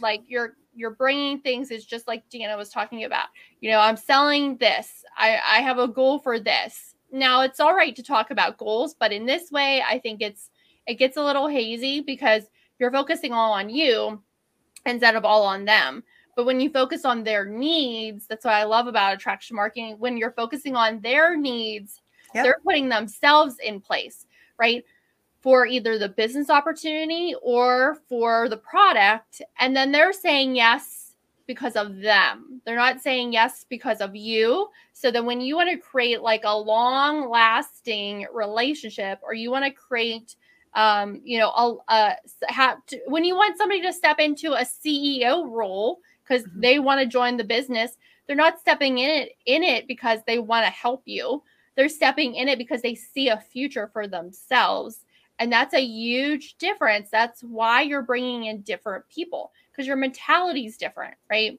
like 0.00 0.22
you're 0.26 0.56
you're 0.74 0.90
bringing 0.90 1.40
things 1.40 1.70
is 1.70 1.84
just 1.84 2.08
like 2.08 2.28
Deanna 2.30 2.56
was 2.56 2.70
talking 2.70 3.04
about. 3.04 3.28
You 3.60 3.70
know, 3.70 3.78
I'm 3.78 3.96
selling 3.96 4.56
this. 4.56 5.04
I, 5.16 5.38
I 5.46 5.60
have 5.60 5.78
a 5.78 5.88
goal 5.88 6.18
for 6.18 6.40
this. 6.40 6.94
Now 7.10 7.42
it's 7.42 7.60
all 7.60 7.74
right 7.74 7.94
to 7.94 8.02
talk 8.02 8.30
about 8.30 8.56
goals, 8.56 8.94
but 8.98 9.12
in 9.12 9.26
this 9.26 9.50
way, 9.50 9.82
I 9.86 9.98
think 9.98 10.22
it's 10.22 10.50
it 10.86 10.94
gets 10.94 11.16
a 11.16 11.22
little 11.22 11.46
hazy 11.46 12.00
because 12.00 12.44
you're 12.78 12.90
focusing 12.90 13.32
all 13.32 13.52
on 13.52 13.68
you 13.68 14.20
instead 14.86 15.14
of 15.14 15.24
all 15.24 15.44
on 15.44 15.64
them. 15.64 16.02
But 16.34 16.46
when 16.46 16.60
you 16.60 16.70
focus 16.70 17.04
on 17.04 17.22
their 17.22 17.44
needs, 17.44 18.26
that's 18.26 18.44
what 18.44 18.54
I 18.54 18.64
love 18.64 18.86
about 18.86 19.14
attraction 19.14 19.54
marketing. 19.54 19.96
When 19.98 20.16
you're 20.16 20.32
focusing 20.32 20.74
on 20.74 21.00
their 21.00 21.36
needs, 21.36 22.00
yep. 22.34 22.44
they're 22.44 22.60
putting 22.64 22.88
themselves 22.88 23.56
in 23.62 23.80
place, 23.80 24.26
right? 24.58 24.82
For 25.42 25.66
either 25.66 25.98
the 25.98 26.08
business 26.08 26.48
opportunity 26.48 27.34
or 27.42 27.98
for 28.08 28.48
the 28.48 28.56
product. 28.56 29.42
And 29.58 29.76
then 29.76 29.90
they're 29.92 30.12
saying 30.12 30.54
yes 30.54 31.14
because 31.46 31.74
of 31.74 32.00
them. 32.00 32.62
They're 32.64 32.76
not 32.76 33.00
saying 33.00 33.32
yes 33.32 33.66
because 33.68 34.00
of 34.00 34.14
you. 34.14 34.68
So 34.92 35.10
then 35.10 35.26
when 35.26 35.40
you 35.40 35.56
want 35.56 35.68
to 35.70 35.76
create 35.76 36.22
like 36.22 36.42
a 36.44 36.56
long 36.56 37.28
lasting 37.28 38.26
relationship 38.32 39.18
or 39.22 39.34
you 39.34 39.50
want 39.50 39.64
to 39.64 39.70
create 39.72 40.36
um, 40.74 41.20
you 41.22 41.38
know, 41.38 41.82
a, 41.88 42.14
have 42.48 42.84
to, 42.86 42.98
when 43.06 43.24
you 43.24 43.34
want 43.34 43.58
somebody 43.58 43.82
to 43.82 43.92
step 43.92 44.18
into 44.18 44.52
a 44.54 44.64
CEO 44.64 45.46
role 45.50 46.00
because 46.22 46.44
mm-hmm. 46.44 46.60
they 46.60 46.78
want 46.78 47.00
to 47.00 47.06
join 47.06 47.36
the 47.36 47.44
business, 47.44 47.98
they're 48.26 48.36
not 48.36 48.58
stepping 48.58 48.98
in 48.98 49.10
it 49.10 49.32
in 49.44 49.62
it 49.62 49.86
because 49.86 50.20
they 50.26 50.38
want 50.38 50.64
to 50.64 50.72
help 50.72 51.02
you. 51.04 51.42
They're 51.76 51.88
stepping 51.88 52.36
in 52.36 52.48
it 52.48 52.58
because 52.58 52.80
they 52.80 52.94
see 52.94 53.28
a 53.28 53.38
future 53.38 53.90
for 53.92 54.06
themselves 54.06 55.04
and 55.42 55.52
that's 55.52 55.74
a 55.74 55.84
huge 55.84 56.54
difference. 56.58 57.10
That's 57.10 57.42
why 57.42 57.82
you're 57.82 58.02
bringing 58.02 58.44
in 58.44 58.60
different 58.60 59.08
people 59.08 59.50
because 59.72 59.88
your 59.88 59.96
mentality 59.96 60.66
is 60.66 60.76
different, 60.76 61.14
right? 61.28 61.58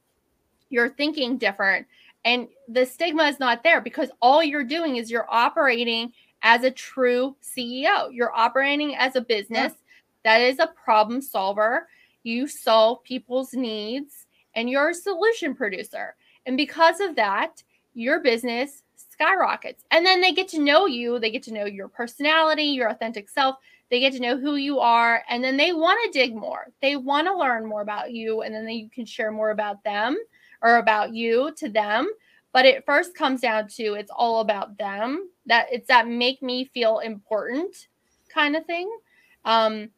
You're 0.69 0.87
thinking 0.87 1.37
different. 1.37 1.87
And 2.23 2.47
the 2.69 2.85
stigma 2.85 3.23
is 3.23 3.41
not 3.41 3.61
there 3.61 3.81
because 3.81 4.09
all 4.21 4.41
you're 4.41 4.63
doing 4.63 4.95
is 4.95 5.11
you're 5.11 5.27
operating 5.29 6.13
as 6.43 6.63
a 6.63 6.71
true 6.71 7.35
CEO. 7.43 8.07
You're 8.09 8.33
operating 8.33 8.95
as 8.95 9.17
a 9.17 9.21
business 9.21 9.73
yeah. 9.73 10.37
that 10.37 10.41
is 10.41 10.59
a 10.59 10.71
problem 10.81 11.21
solver. 11.21 11.89
You 12.23 12.47
solve 12.47 13.03
people's 13.03 13.53
needs 13.53 14.27
and 14.55 14.69
you're 14.69 14.91
a 14.91 14.95
solution 14.95 15.55
producer. 15.55 16.15
And 16.45 16.55
because 16.55 17.01
of 17.01 17.17
that, 17.17 17.61
your 17.95 18.21
business 18.21 18.83
skyrockets. 18.95 19.83
And 19.91 20.05
then 20.05 20.21
they 20.21 20.31
get 20.31 20.47
to 20.49 20.61
know 20.61 20.85
you, 20.85 21.19
they 21.19 21.31
get 21.31 21.43
to 21.43 21.53
know 21.53 21.65
your 21.65 21.87
personality, 21.87 22.63
your 22.63 22.89
authentic 22.89 23.29
self. 23.29 23.57
They 23.93 23.99
get 23.99 24.13
to 24.13 24.19
know 24.19 24.39
who 24.39 24.55
you 24.55 24.79
are, 24.79 25.23
and 25.29 25.43
then 25.43 25.55
they 25.55 25.71
want 25.71 25.99
to 26.03 26.19
dig 26.19 26.35
more. 26.35 26.65
They 26.81 26.95
want 26.95 27.27
to 27.27 27.37
learn 27.37 27.67
more 27.67 27.83
about 27.83 28.11
you, 28.11 28.41
and 28.41 28.51
then 28.51 28.67
you 28.67 28.89
can 28.89 29.05
share 29.05 29.31
more 29.31 29.51
about 29.51 29.83
them 29.83 30.17
or 30.63 30.77
about 30.77 31.13
you 31.13 31.53
to 31.57 31.69
them. 31.69 32.09
But 32.53 32.65
it 32.65 32.87
first 32.87 33.13
comes 33.13 33.41
down 33.41 33.67
to 33.67 33.93
it's 33.93 34.09
all 34.09 34.39
about 34.39 34.79
them. 34.79 35.29
That 35.45 35.67
it's 35.71 35.87
that 35.89 36.07
make 36.07 36.41
me 36.41 36.65
feel 36.73 36.99
important 36.99 37.87
kind 38.33 38.55
of 38.55 38.65
thing. 38.65 38.89
Um, 39.45 39.91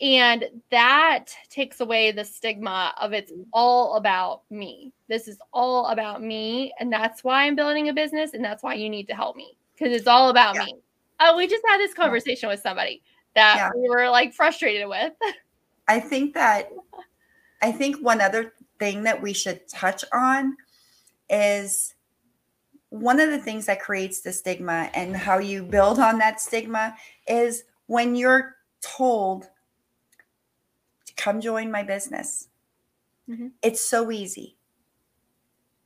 and 0.00 0.46
that 0.70 1.26
takes 1.50 1.80
away 1.80 2.12
the 2.12 2.24
stigma 2.24 2.94
of 2.98 3.12
it's 3.12 3.30
all 3.52 3.96
about 3.96 4.40
me. 4.48 4.94
This 5.06 5.28
is 5.28 5.36
all 5.52 5.88
about 5.88 6.22
me. 6.22 6.72
And 6.80 6.90
that's 6.90 7.22
why 7.22 7.44
I'm 7.44 7.56
building 7.56 7.90
a 7.90 7.92
business. 7.92 8.32
And 8.32 8.42
that's 8.42 8.62
why 8.62 8.72
you 8.72 8.88
need 8.88 9.08
to 9.08 9.14
help 9.14 9.36
me 9.36 9.58
because 9.74 9.94
it's 9.94 10.06
all 10.06 10.30
about 10.30 10.54
yeah. 10.54 10.64
me. 10.64 10.76
Oh, 11.20 11.36
we 11.36 11.46
just 11.46 11.64
had 11.68 11.78
this 11.78 11.94
conversation 11.94 12.48
with 12.48 12.60
somebody 12.60 13.02
that 13.34 13.56
yeah. 13.56 13.70
we 13.74 13.88
were 13.88 14.08
like 14.10 14.34
frustrated 14.34 14.88
with. 14.88 15.12
I 15.88 16.00
think 16.00 16.34
that 16.34 16.70
I 17.62 17.72
think 17.72 18.02
one 18.02 18.20
other 18.20 18.52
thing 18.78 19.04
that 19.04 19.20
we 19.22 19.32
should 19.32 19.66
touch 19.68 20.04
on 20.12 20.56
is 21.30 21.94
one 22.90 23.20
of 23.20 23.30
the 23.30 23.38
things 23.38 23.66
that 23.66 23.80
creates 23.80 24.20
the 24.20 24.32
stigma 24.32 24.90
and 24.94 25.16
how 25.16 25.38
you 25.38 25.62
build 25.62 25.98
on 25.98 26.18
that 26.18 26.40
stigma 26.40 26.96
is 27.26 27.64
when 27.86 28.14
you're 28.14 28.56
told 28.80 29.48
to 31.06 31.14
come 31.14 31.40
join 31.40 31.70
my 31.70 31.82
business. 31.82 32.48
Mhm. 33.28 33.52
It's 33.62 33.80
so 33.80 34.10
easy. 34.10 34.56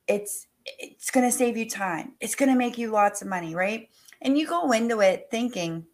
It's 0.07 0.47
it's 0.65 1.09
going 1.09 1.25
to 1.25 1.35
save 1.35 1.57
you 1.57 1.67
time. 1.67 2.13
It's 2.19 2.35
going 2.35 2.49
to 2.49 2.57
make 2.57 2.77
you 2.77 2.91
lots 2.91 3.23
of 3.23 3.27
money, 3.27 3.55
right? 3.55 3.89
And 4.21 4.37
you 4.37 4.47
go 4.47 4.71
into 4.71 4.99
it 5.01 5.27
thinking, 5.31 5.85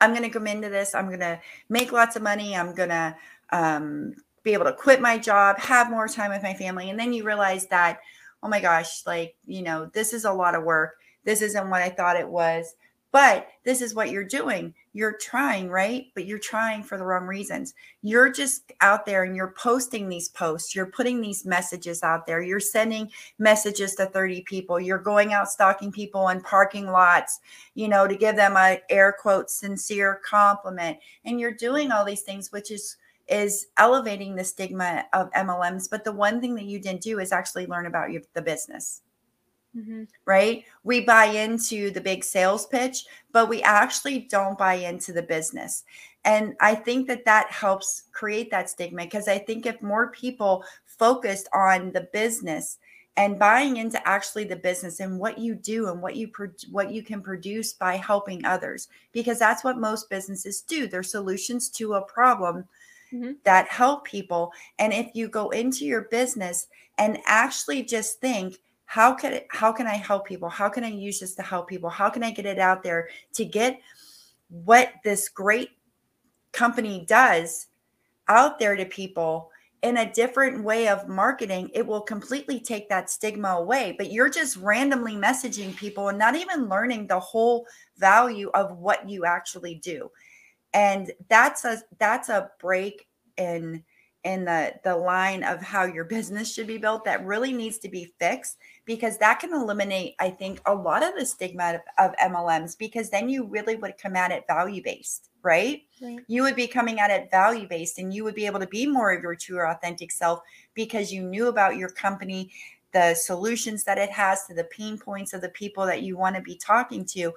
I'm 0.00 0.10
going 0.10 0.22
to 0.22 0.30
come 0.30 0.46
into 0.46 0.68
this. 0.68 0.94
I'm 0.94 1.08
going 1.08 1.20
to 1.20 1.40
make 1.68 1.92
lots 1.92 2.16
of 2.16 2.22
money. 2.22 2.56
I'm 2.56 2.74
going 2.74 2.88
to 2.88 3.16
um, 3.50 4.14
be 4.42 4.52
able 4.52 4.64
to 4.64 4.72
quit 4.72 5.00
my 5.00 5.18
job, 5.18 5.58
have 5.58 5.90
more 5.90 6.08
time 6.08 6.30
with 6.30 6.42
my 6.42 6.54
family. 6.54 6.90
And 6.90 6.98
then 6.98 7.12
you 7.12 7.24
realize 7.24 7.66
that, 7.66 8.00
oh 8.42 8.48
my 8.48 8.60
gosh, 8.60 9.04
like, 9.06 9.34
you 9.46 9.62
know, 9.62 9.90
this 9.92 10.12
is 10.12 10.24
a 10.24 10.32
lot 10.32 10.54
of 10.54 10.64
work. 10.64 10.96
This 11.24 11.42
isn't 11.42 11.68
what 11.68 11.82
I 11.82 11.90
thought 11.90 12.16
it 12.16 12.28
was. 12.28 12.74
But 13.12 13.48
this 13.64 13.82
is 13.82 13.94
what 13.94 14.10
you're 14.10 14.24
doing. 14.24 14.72
You're 14.92 15.16
trying, 15.18 15.68
right? 15.68 16.06
But 16.14 16.26
you're 16.26 16.38
trying 16.38 16.84
for 16.84 16.96
the 16.96 17.04
wrong 17.04 17.26
reasons. 17.26 17.74
You're 18.02 18.30
just 18.30 18.72
out 18.80 19.04
there 19.04 19.24
and 19.24 19.34
you're 19.34 19.54
posting 19.56 20.08
these 20.08 20.28
posts. 20.28 20.74
You're 20.74 20.86
putting 20.86 21.20
these 21.20 21.44
messages 21.44 22.02
out 22.04 22.26
there. 22.26 22.40
You're 22.40 22.60
sending 22.60 23.10
messages 23.38 23.96
to 23.96 24.06
30 24.06 24.42
people. 24.42 24.78
You're 24.78 24.98
going 24.98 25.32
out 25.32 25.50
stalking 25.50 25.90
people 25.90 26.28
in 26.28 26.40
parking 26.40 26.86
lots, 26.86 27.40
you 27.74 27.88
know, 27.88 28.06
to 28.06 28.14
give 28.14 28.36
them 28.36 28.56
a 28.56 28.80
air 28.88 29.14
quote 29.20 29.50
sincere 29.50 30.20
compliment. 30.24 30.98
And 31.24 31.40
you're 31.40 31.54
doing 31.54 31.90
all 31.90 32.04
these 32.04 32.22
things, 32.22 32.52
which 32.52 32.70
is 32.70 32.96
is 33.28 33.68
elevating 33.76 34.34
the 34.34 34.42
stigma 34.42 35.04
of 35.12 35.30
MLMs. 35.30 35.88
But 35.88 36.02
the 36.02 36.10
one 36.10 36.40
thing 36.40 36.56
that 36.56 36.64
you 36.64 36.80
didn't 36.80 37.00
do 37.00 37.20
is 37.20 37.30
actually 37.30 37.66
learn 37.66 37.86
about 37.86 38.10
your, 38.10 38.22
the 38.34 38.42
business 38.42 39.02
Mhm. 39.76 40.08
right? 40.26 40.64
We 40.82 41.00
buy 41.00 41.26
into 41.26 41.90
the 41.90 42.00
big 42.00 42.24
sales 42.24 42.66
pitch, 42.66 43.04
but 43.32 43.48
we 43.48 43.62
actually 43.62 44.20
don't 44.30 44.58
buy 44.58 44.74
into 44.74 45.12
the 45.12 45.22
business. 45.22 45.84
And 46.24 46.56
I 46.60 46.74
think 46.74 47.06
that 47.06 47.24
that 47.24 47.50
helps 47.50 48.02
create 48.12 48.50
that 48.50 48.68
stigma 48.68 49.04
because 49.04 49.28
I 49.28 49.38
think 49.38 49.66
if 49.66 49.80
more 49.80 50.10
people 50.10 50.64
focused 50.86 51.48
on 51.54 51.92
the 51.92 52.08
business 52.12 52.78
and 53.16 53.38
buying 53.38 53.76
into 53.76 54.06
actually 54.08 54.44
the 54.44 54.56
business 54.56 55.00
and 55.00 55.18
what 55.18 55.38
you 55.38 55.54
do 55.54 55.88
and 55.88 56.02
what 56.02 56.16
you 56.16 56.28
pro- 56.28 56.48
what 56.70 56.90
you 56.92 57.02
can 57.02 57.22
produce 57.22 57.72
by 57.72 57.96
helping 57.96 58.44
others 58.44 58.88
because 59.12 59.38
that's 59.38 59.64
what 59.64 59.78
most 59.78 60.10
businesses 60.10 60.62
do. 60.62 60.86
They're 60.88 61.02
solutions 61.02 61.68
to 61.70 61.94
a 61.94 62.02
problem 62.02 62.64
Mhm. 63.12 63.36
that 63.44 63.68
help 63.68 64.04
people 64.04 64.52
and 64.78 64.92
if 64.92 65.08
you 65.14 65.28
go 65.28 65.50
into 65.50 65.84
your 65.84 66.02
business 66.02 66.68
and 66.98 67.18
actually 67.26 67.82
just 67.82 68.20
think 68.20 68.58
how 68.90 69.14
can 69.14 69.32
it, 69.34 69.46
how 69.50 69.70
can 69.70 69.86
I 69.86 69.94
help 69.94 70.26
people? 70.26 70.48
How 70.48 70.68
can 70.68 70.82
I 70.82 70.88
use 70.88 71.20
this 71.20 71.36
to 71.36 71.42
help 71.42 71.68
people? 71.68 71.88
How 71.88 72.10
can 72.10 72.24
I 72.24 72.32
get 72.32 72.44
it 72.44 72.58
out 72.58 72.82
there 72.82 73.08
to 73.34 73.44
get 73.44 73.80
what 74.48 74.94
this 75.04 75.28
great 75.28 75.70
company 76.50 77.04
does 77.06 77.68
out 78.26 78.58
there 78.58 78.74
to 78.74 78.84
people 78.84 79.52
in 79.82 79.98
a 79.98 80.12
different 80.12 80.64
way 80.64 80.88
of 80.88 81.06
marketing? 81.06 81.70
It 81.72 81.86
will 81.86 82.00
completely 82.00 82.58
take 82.58 82.88
that 82.88 83.08
stigma 83.08 83.50
away. 83.50 83.94
But 83.96 84.10
you're 84.10 84.28
just 84.28 84.56
randomly 84.56 85.14
messaging 85.14 85.76
people 85.76 86.08
and 86.08 86.18
not 86.18 86.34
even 86.34 86.68
learning 86.68 87.06
the 87.06 87.20
whole 87.20 87.68
value 87.96 88.50
of 88.54 88.76
what 88.76 89.08
you 89.08 89.24
actually 89.24 89.76
do. 89.76 90.10
And 90.74 91.12
that's 91.28 91.64
a 91.64 91.80
that's 92.00 92.28
a 92.28 92.50
break 92.58 93.06
in 93.36 93.84
in 94.24 94.44
the 94.44 94.74
the 94.84 94.94
line 94.94 95.42
of 95.42 95.60
how 95.62 95.84
your 95.84 96.04
business 96.04 96.52
should 96.52 96.66
be 96.66 96.78
built 96.78 97.04
that 97.04 97.24
really 97.24 97.52
needs 97.52 97.78
to 97.78 97.88
be 97.88 98.12
fixed 98.18 98.58
because 98.84 99.16
that 99.16 99.40
can 99.40 99.54
eliminate 99.54 100.14
i 100.20 100.28
think 100.28 100.60
a 100.66 100.74
lot 100.74 101.02
of 101.02 101.14
the 101.18 101.24
stigma 101.24 101.80
of, 101.98 102.10
of 102.10 102.30
mlms 102.30 102.76
because 102.76 103.08
then 103.08 103.30
you 103.30 103.46
really 103.46 103.76
would 103.76 103.96
come 103.96 104.16
at 104.16 104.30
it 104.30 104.44
value 104.46 104.82
based 104.82 105.30
right? 105.42 105.82
Right. 106.02 106.20
you 106.28 106.42
would 106.42 106.56
be 106.56 106.66
coming 106.66 107.00
at 107.00 107.10
it 107.10 107.30
value 107.30 107.68
based 107.68 107.98
and 107.98 108.12
you 108.12 108.24
would 108.24 108.34
be 108.34 108.46
able 108.46 108.60
to 108.60 108.66
be 108.66 108.86
more 108.86 109.12
of 109.12 109.22
your 109.22 109.34
true 109.34 109.60
authentic 109.60 110.10
self 110.12 110.40
because 110.74 111.12
you 111.12 111.22
knew 111.22 111.48
about 111.48 111.76
your 111.76 111.90
company 111.90 112.50
the 112.92 113.14
solutions 113.14 113.84
that 113.84 113.98
it 113.98 114.10
has 114.10 114.46
to 114.46 114.54
the 114.54 114.64
pain 114.64 114.98
points 114.98 115.32
of 115.32 115.40
the 115.40 115.48
people 115.50 115.86
that 115.86 116.02
you 116.02 116.16
want 116.16 116.34
to 116.34 116.42
be 116.42 116.56
talking 116.56 117.04
to. 117.04 117.32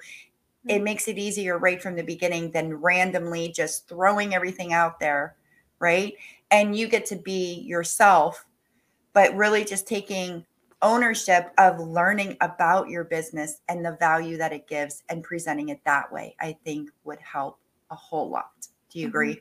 It 0.66 0.82
makes 0.82 1.08
it 1.08 1.18
easier 1.18 1.60
right 1.60 1.82
from 1.82 1.96
the 1.96 2.04
beginning 2.04 2.52
than 2.52 2.74
randomly 2.76 3.50
just 3.50 3.88
throwing 3.88 4.34
everything 4.34 4.74
out 4.74 5.00
there 5.00 5.36
right 5.80 6.14
and 6.54 6.78
you 6.78 6.88
get 6.88 7.06
to 7.06 7.18
be 7.18 7.56
yourself 7.66 8.46
but 9.12 9.36
really 9.36 9.66
just 9.66 9.86
taking 9.86 10.46
ownership 10.82 11.52
of 11.58 11.80
learning 11.80 12.38
about 12.42 12.90
your 12.90 13.04
business 13.04 13.62
and 13.70 13.86
the 13.86 13.98
value 14.00 14.38
that 14.38 14.54
it 14.54 14.68
gives 14.68 15.04
and 15.10 15.24
presenting 15.24 15.70
it 15.70 15.82
that 15.86 16.10
way 16.12 16.36
i 16.40 16.56
think 16.64 16.90
would 17.04 17.20
help 17.20 17.60
a 17.92 17.96
whole 17.96 18.30
lot 18.30 18.52
do 18.90 19.00
you 19.00 19.08
agree 19.08 19.36
mm-hmm. 19.36 19.40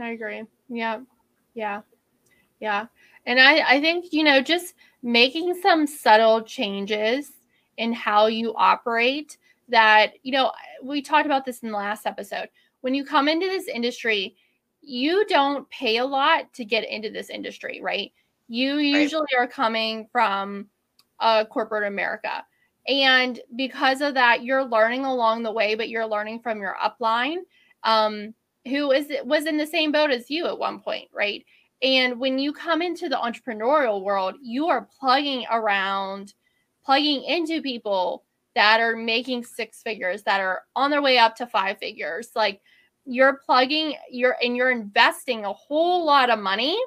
I 0.00 0.10
agree. 0.10 0.44
Yeah. 0.68 1.00
Yeah. 1.54 1.82
Yeah. 2.60 2.86
And 3.26 3.40
I, 3.40 3.74
I 3.76 3.80
think, 3.80 4.12
you 4.12 4.24
know, 4.24 4.40
just 4.40 4.74
making 5.02 5.60
some 5.60 5.86
subtle 5.86 6.42
changes 6.42 7.32
in 7.76 7.92
how 7.92 8.26
you 8.26 8.54
operate 8.56 9.36
that, 9.68 10.12
you 10.22 10.32
know, 10.32 10.52
we 10.82 11.02
talked 11.02 11.26
about 11.26 11.44
this 11.44 11.60
in 11.60 11.70
the 11.70 11.76
last 11.76 12.06
episode. 12.06 12.48
When 12.80 12.94
you 12.94 13.04
come 13.04 13.28
into 13.28 13.46
this 13.46 13.68
industry, 13.68 14.36
you 14.82 15.24
don't 15.26 15.68
pay 15.70 15.98
a 15.98 16.04
lot 16.04 16.52
to 16.54 16.64
get 16.64 16.88
into 16.88 17.10
this 17.10 17.30
industry, 17.30 17.80
right? 17.82 18.12
You 18.48 18.76
usually 18.76 19.28
are 19.38 19.46
coming 19.46 20.08
from 20.12 20.66
uh, 21.20 21.44
corporate 21.44 21.86
America. 21.86 22.44
And 22.88 23.40
because 23.56 24.00
of 24.00 24.14
that, 24.14 24.42
you're 24.42 24.64
learning 24.64 25.04
along 25.04 25.44
the 25.44 25.52
way, 25.52 25.76
but 25.76 25.88
you're 25.88 26.06
learning 26.06 26.40
from 26.40 26.60
your 26.60 26.76
upline. 26.82 27.38
Um, 27.84 28.34
who 28.66 28.92
is 28.92 29.10
was 29.24 29.46
in 29.46 29.56
the 29.56 29.66
same 29.66 29.90
boat 29.90 30.10
as 30.10 30.30
you 30.30 30.46
at 30.46 30.58
one 30.58 30.80
point, 30.80 31.08
right? 31.12 31.44
And 31.82 32.20
when 32.20 32.38
you 32.38 32.52
come 32.52 32.80
into 32.80 33.08
the 33.08 33.16
entrepreneurial 33.16 34.02
world, 34.02 34.36
you 34.40 34.68
are 34.68 34.88
plugging 35.00 35.44
around, 35.50 36.34
plugging 36.84 37.24
into 37.24 37.60
people 37.60 38.24
that 38.54 38.80
are 38.80 38.94
making 38.94 39.44
six 39.44 39.82
figures, 39.82 40.22
that 40.24 40.40
are 40.40 40.62
on 40.76 40.90
their 40.90 41.02
way 41.02 41.18
up 41.18 41.34
to 41.36 41.46
five 41.46 41.78
figures. 41.78 42.30
Like 42.36 42.60
you're 43.04 43.40
plugging, 43.44 43.94
you're 44.10 44.36
and 44.42 44.56
you're 44.56 44.70
investing 44.70 45.44
a 45.44 45.52
whole 45.52 46.04
lot 46.04 46.30
of 46.30 46.38
money 46.38 46.78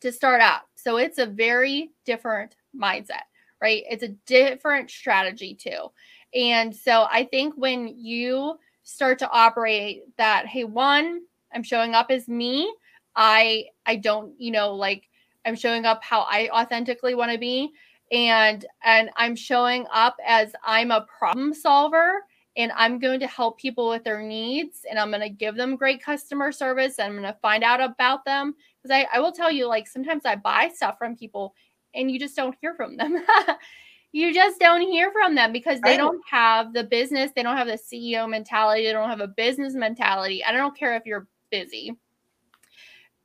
to 0.00 0.12
start 0.12 0.40
out. 0.40 0.62
So 0.74 0.96
it's 0.98 1.18
a 1.18 1.26
very 1.26 1.92
different 2.04 2.56
mindset, 2.78 3.24
right? 3.60 3.82
It's 3.90 4.02
a 4.02 4.14
different 4.26 4.90
strategy 4.90 5.54
too. 5.54 5.90
And 6.34 6.74
so 6.74 7.06
I 7.10 7.24
think 7.24 7.54
when 7.56 7.88
you 7.98 8.58
start 8.86 9.18
to 9.18 9.28
operate 9.30 10.04
that 10.16 10.46
hey 10.46 10.62
one 10.62 11.20
i'm 11.52 11.62
showing 11.64 11.92
up 11.94 12.06
as 12.08 12.28
me 12.28 12.72
i 13.16 13.64
i 13.84 13.96
don't 13.96 14.32
you 14.38 14.52
know 14.52 14.72
like 14.72 15.08
i'm 15.44 15.56
showing 15.56 15.84
up 15.84 16.02
how 16.04 16.20
i 16.30 16.48
authentically 16.52 17.12
want 17.16 17.30
to 17.32 17.36
be 17.36 17.72
and 18.12 18.64
and 18.84 19.10
i'm 19.16 19.34
showing 19.34 19.84
up 19.92 20.16
as 20.24 20.52
i'm 20.64 20.92
a 20.92 21.04
problem 21.18 21.52
solver 21.52 22.22
and 22.56 22.72
i'm 22.76 22.98
going 22.98 23.20
to 23.20 23.26
help 23.26 23.58
people 23.58 23.88
with 23.88 24.04
their 24.04 24.22
needs 24.22 24.80
and 24.88 24.98
i'm 24.98 25.10
going 25.10 25.20
to 25.20 25.28
give 25.28 25.56
them 25.56 25.76
great 25.76 26.02
customer 26.02 26.50
service 26.52 26.98
and 26.98 27.08
i'm 27.08 27.20
going 27.20 27.32
to 27.32 27.38
find 27.40 27.62
out 27.64 27.80
about 27.80 28.24
them 28.24 28.54
because 28.82 28.94
I, 28.94 29.06
I 29.16 29.20
will 29.20 29.32
tell 29.32 29.50
you 29.50 29.66
like 29.66 29.86
sometimes 29.86 30.24
i 30.24 30.36
buy 30.36 30.70
stuff 30.74 30.98
from 30.98 31.16
people 31.16 31.54
and 31.94 32.10
you 32.10 32.18
just 32.18 32.36
don't 32.36 32.56
hear 32.60 32.74
from 32.74 32.96
them 32.96 33.24
you 34.12 34.32
just 34.32 34.58
don't 34.60 34.80
hear 34.82 35.12
from 35.12 35.34
them 35.34 35.52
because 35.52 35.82
they 35.82 35.96
Right. 35.96 35.98
don't 35.98 36.20
have 36.30 36.72
the 36.72 36.84
business 36.84 37.30
they 37.34 37.42
don't 37.42 37.56
have 37.56 37.66
the 37.68 37.74
ceo 37.78 38.28
mentality 38.28 38.84
they 38.84 38.92
don't 38.92 39.10
have 39.10 39.20
a 39.20 39.28
business 39.28 39.74
mentality 39.74 40.44
i 40.44 40.52
don't 40.52 40.76
care 40.76 40.96
if 40.96 41.04
you're 41.06 41.26
busy 41.50 41.92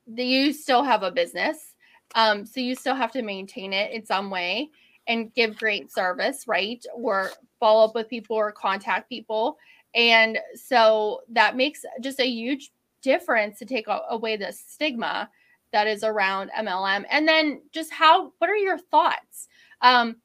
you 0.07 0.51
still 0.53 0.83
have 0.83 1.03
a 1.03 1.11
business 1.11 1.73
um, 2.15 2.45
so 2.45 2.59
you 2.59 2.75
still 2.75 2.95
have 2.95 3.11
to 3.13 3.21
maintain 3.21 3.71
it 3.71 3.91
in 3.91 4.05
some 4.05 4.29
way 4.29 4.69
and 5.07 5.33
give 5.33 5.57
great 5.57 5.91
service 5.91 6.45
right? 6.47 6.83
Or 6.93 7.31
follow 7.59 7.85
up 7.85 7.95
with 7.95 8.09
people 8.09 8.35
or 8.35 8.51
contact 8.51 9.09
people. 9.09 9.57
And 9.93 10.37
so 10.55 11.21
that 11.29 11.55
makes 11.55 11.83
just 12.01 12.19
a 12.19 12.27
huge 12.27 12.71
difference 13.01 13.59
to 13.59 13.65
take 13.65 13.87
away 13.87 14.37
the 14.37 14.53
stigma 14.53 15.29
that 15.73 15.87
is 15.87 16.03
around 16.03 16.51
mlm 16.59 17.03
and 17.09 17.27
then 17.27 17.61
just 17.71 17.91
how 17.91 18.31
what 18.37 18.49
are 18.49 18.55
your 18.55 18.77
thoughts? 18.77 19.47
Um, 19.81 20.17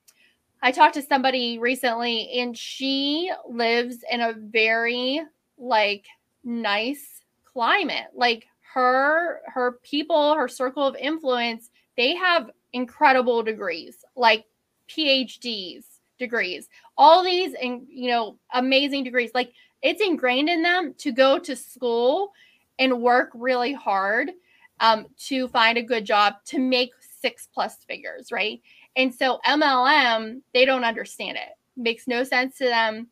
I 0.63 0.73
talked 0.73 0.95
to 0.95 1.03
somebody 1.03 1.59
recently 1.59 2.31
and 2.41 2.57
she 2.57 3.31
lives 3.49 3.99
in 4.11 4.21
a 4.21 4.35
very 4.35 5.23
like 5.59 6.05
nice 6.45 7.23
climate. 7.45 8.07
Like 8.15 8.47
her 8.75 9.41
her 9.47 9.79
people, 9.83 10.35
her 10.35 10.49
circle 10.49 10.87
of 10.87 10.97
influence, 10.97 11.71
they 11.97 12.15
have 12.15 12.51
incredible 12.73 13.43
degrees, 13.43 14.05
like 14.17 14.45
PhDs 14.89 15.85
degrees. 16.19 16.69
All 16.97 17.23
these 17.23 17.55
and 17.55 17.87
you 17.89 18.11
know, 18.11 18.39
amazing 18.55 19.05
degrees. 19.05 19.31
Like 19.35 19.53
it's 19.83 20.03
ingrained 20.03 20.49
in 20.49 20.63
them 20.63 20.95
to 20.99 21.13
go 21.13 21.39
to 21.39 21.55
school 21.55 22.33
and 22.79 23.01
work 23.01 23.31
really 23.35 23.73
hard 23.73 24.31
um, 24.81 25.07
to 25.19 25.49
find 25.49 25.79
a 25.79 25.83
good 25.83 26.05
job 26.05 26.35
to 26.47 26.59
make 26.59 26.93
six 27.01 27.49
plus 27.53 27.77
figures, 27.89 28.31
right? 28.31 28.61
And 28.97 29.15
so 29.15 29.41
MLM, 29.47 30.41
they 30.55 30.65
don't 30.65 30.85
understand 30.85 31.37
it. 31.37 31.57
Makes 31.77 32.07
no 32.07 32.25
sense 32.25 32.59
to 32.59 32.65
them. 32.65 33.09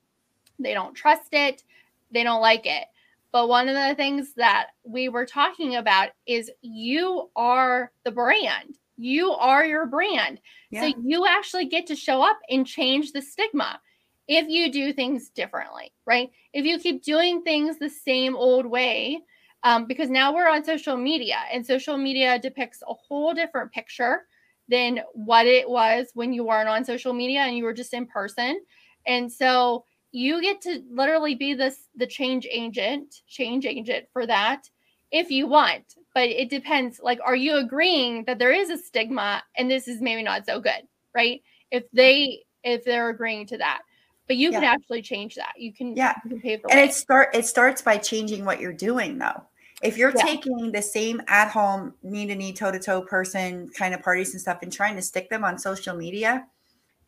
They 0.59 0.75
don't 0.75 0.95
trust 0.95 1.29
it. 1.33 1.65
They 2.11 2.23
don't 2.23 2.41
like 2.41 2.67
it. 2.67 2.85
But 3.33 3.49
one 3.49 3.69
of 3.69 3.75
the 3.75 3.95
things 3.97 4.35
that 4.35 4.69
we 4.85 5.09
were 5.09 5.27
talking 5.27 5.77
about 5.77 6.11
is 6.27 6.51
you 6.63 7.31
are 7.35 7.91
the 8.05 8.13
brand. 8.13 8.79
You 8.97 9.33
are 9.33 9.65
your 9.65 9.87
brand. 9.87 10.41
Yeah. 10.71 10.83
So 10.83 10.95
you 11.05 11.27
actually 11.27 11.67
get 11.67 11.87
to 11.89 11.97
show 11.97 12.23
up 12.23 12.39
and 12.49 12.67
change 12.67 13.13
the 13.13 13.23
stigma 13.23 13.81
if 14.29 14.49
you 14.49 14.73
do 14.73 14.93
things 14.93 15.29
differently, 15.31 15.93
right? 16.07 16.31
If 16.53 16.65
you 16.65 16.79
keep 16.79 17.03
doing 17.03 17.43
things 17.43 17.79
the 17.79 17.91
same 17.91 18.37
old 18.37 18.67
way, 18.67 19.21
um, 19.65 19.87
because 19.87 20.11
now 20.11 20.35
we're 20.35 20.49
on 20.49 20.65
social 20.65 20.97
media 20.97 21.39
and 21.53 21.67
social 21.67 21.97
media 21.97 22.39
depicts 22.39 22.83
a 22.87 22.95
whole 22.95 23.35
different 23.35 23.73
picture 23.73 24.23
than 24.69 25.01
what 25.13 25.47
it 25.47 25.69
was 25.69 26.09
when 26.15 26.33
you 26.33 26.45
weren't 26.45 26.69
on 26.69 26.85
social 26.85 27.13
media 27.13 27.41
and 27.41 27.57
you 27.57 27.65
were 27.65 27.73
just 27.73 27.95
in 27.95 28.07
person. 28.07 28.61
And 29.07 29.31
so 29.31 29.85
you 30.13 30.41
get 30.41 30.61
to 30.63 30.83
literally 30.91 31.35
be 31.35 31.55
this 31.55 31.89
the 31.97 32.07
change 32.07 32.47
agent, 32.51 33.23
change 33.27 33.67
agent 33.67 34.07
for 34.13 34.27
that 34.27 34.69
if 35.11 35.31
you 35.31 35.47
want. 35.47 35.97
But 36.15 36.29
it 36.29 36.49
depends. 36.49 37.01
Like, 37.03 37.19
are 37.25 37.37
you 37.37 37.57
agreeing 37.57 38.25
that 38.25 38.39
there 38.39 38.53
is 38.53 38.71
a 38.71 38.79
stigma 38.79 39.43
and 39.57 39.71
this 39.71 39.89
is 39.89 40.01
maybe 40.01 40.23
not 40.23 40.47
so 40.47 40.61
good, 40.61 40.87
right? 41.15 41.43
If 41.71 41.85
they 41.93 42.45
if 42.63 42.85
they're 42.85 43.11
agreeing 43.11 43.47
to 43.49 43.59
that. 43.59 43.83
But 44.27 44.37
you 44.37 44.51
yeah. 44.51 44.61
can 44.61 44.65
actually 44.65 45.03
change 45.03 45.35
that. 45.35 45.53
You 45.59 45.73
can 45.73 45.95
yeah. 45.95 46.15
You 46.25 46.41
can 46.41 46.61
and 46.71 46.81
way. 46.81 46.85
it 46.85 46.95
start 46.95 47.35
it 47.35 47.45
starts 47.47 47.83
by 47.83 47.99
changing 47.99 48.45
what 48.45 48.61
you're 48.61 48.73
doing 48.73 49.19
though. 49.19 49.43
If 49.83 49.99
you're 49.99 50.15
yeah. 50.17 50.23
taking 50.23 50.73
the 50.73 50.81
same 50.81 51.21
at 51.29 51.51
home 51.51 51.93
knee 52.03 52.27
to 52.27 52.35
knee, 52.35 52.55
toe 52.55 52.73
to 52.73 52.79
toe 52.79 53.03
person 53.03 53.69
kind 53.77 53.93
of 53.93 54.03
parties 54.03 54.33
and 54.33 54.41
stuff 54.41 54.61
and 54.63 54.73
trying 54.73 54.97
to 54.97 55.03
stick 55.03 55.29
them 55.29 55.45
on 55.45 55.59
social 55.59 55.95
media, 55.95 56.47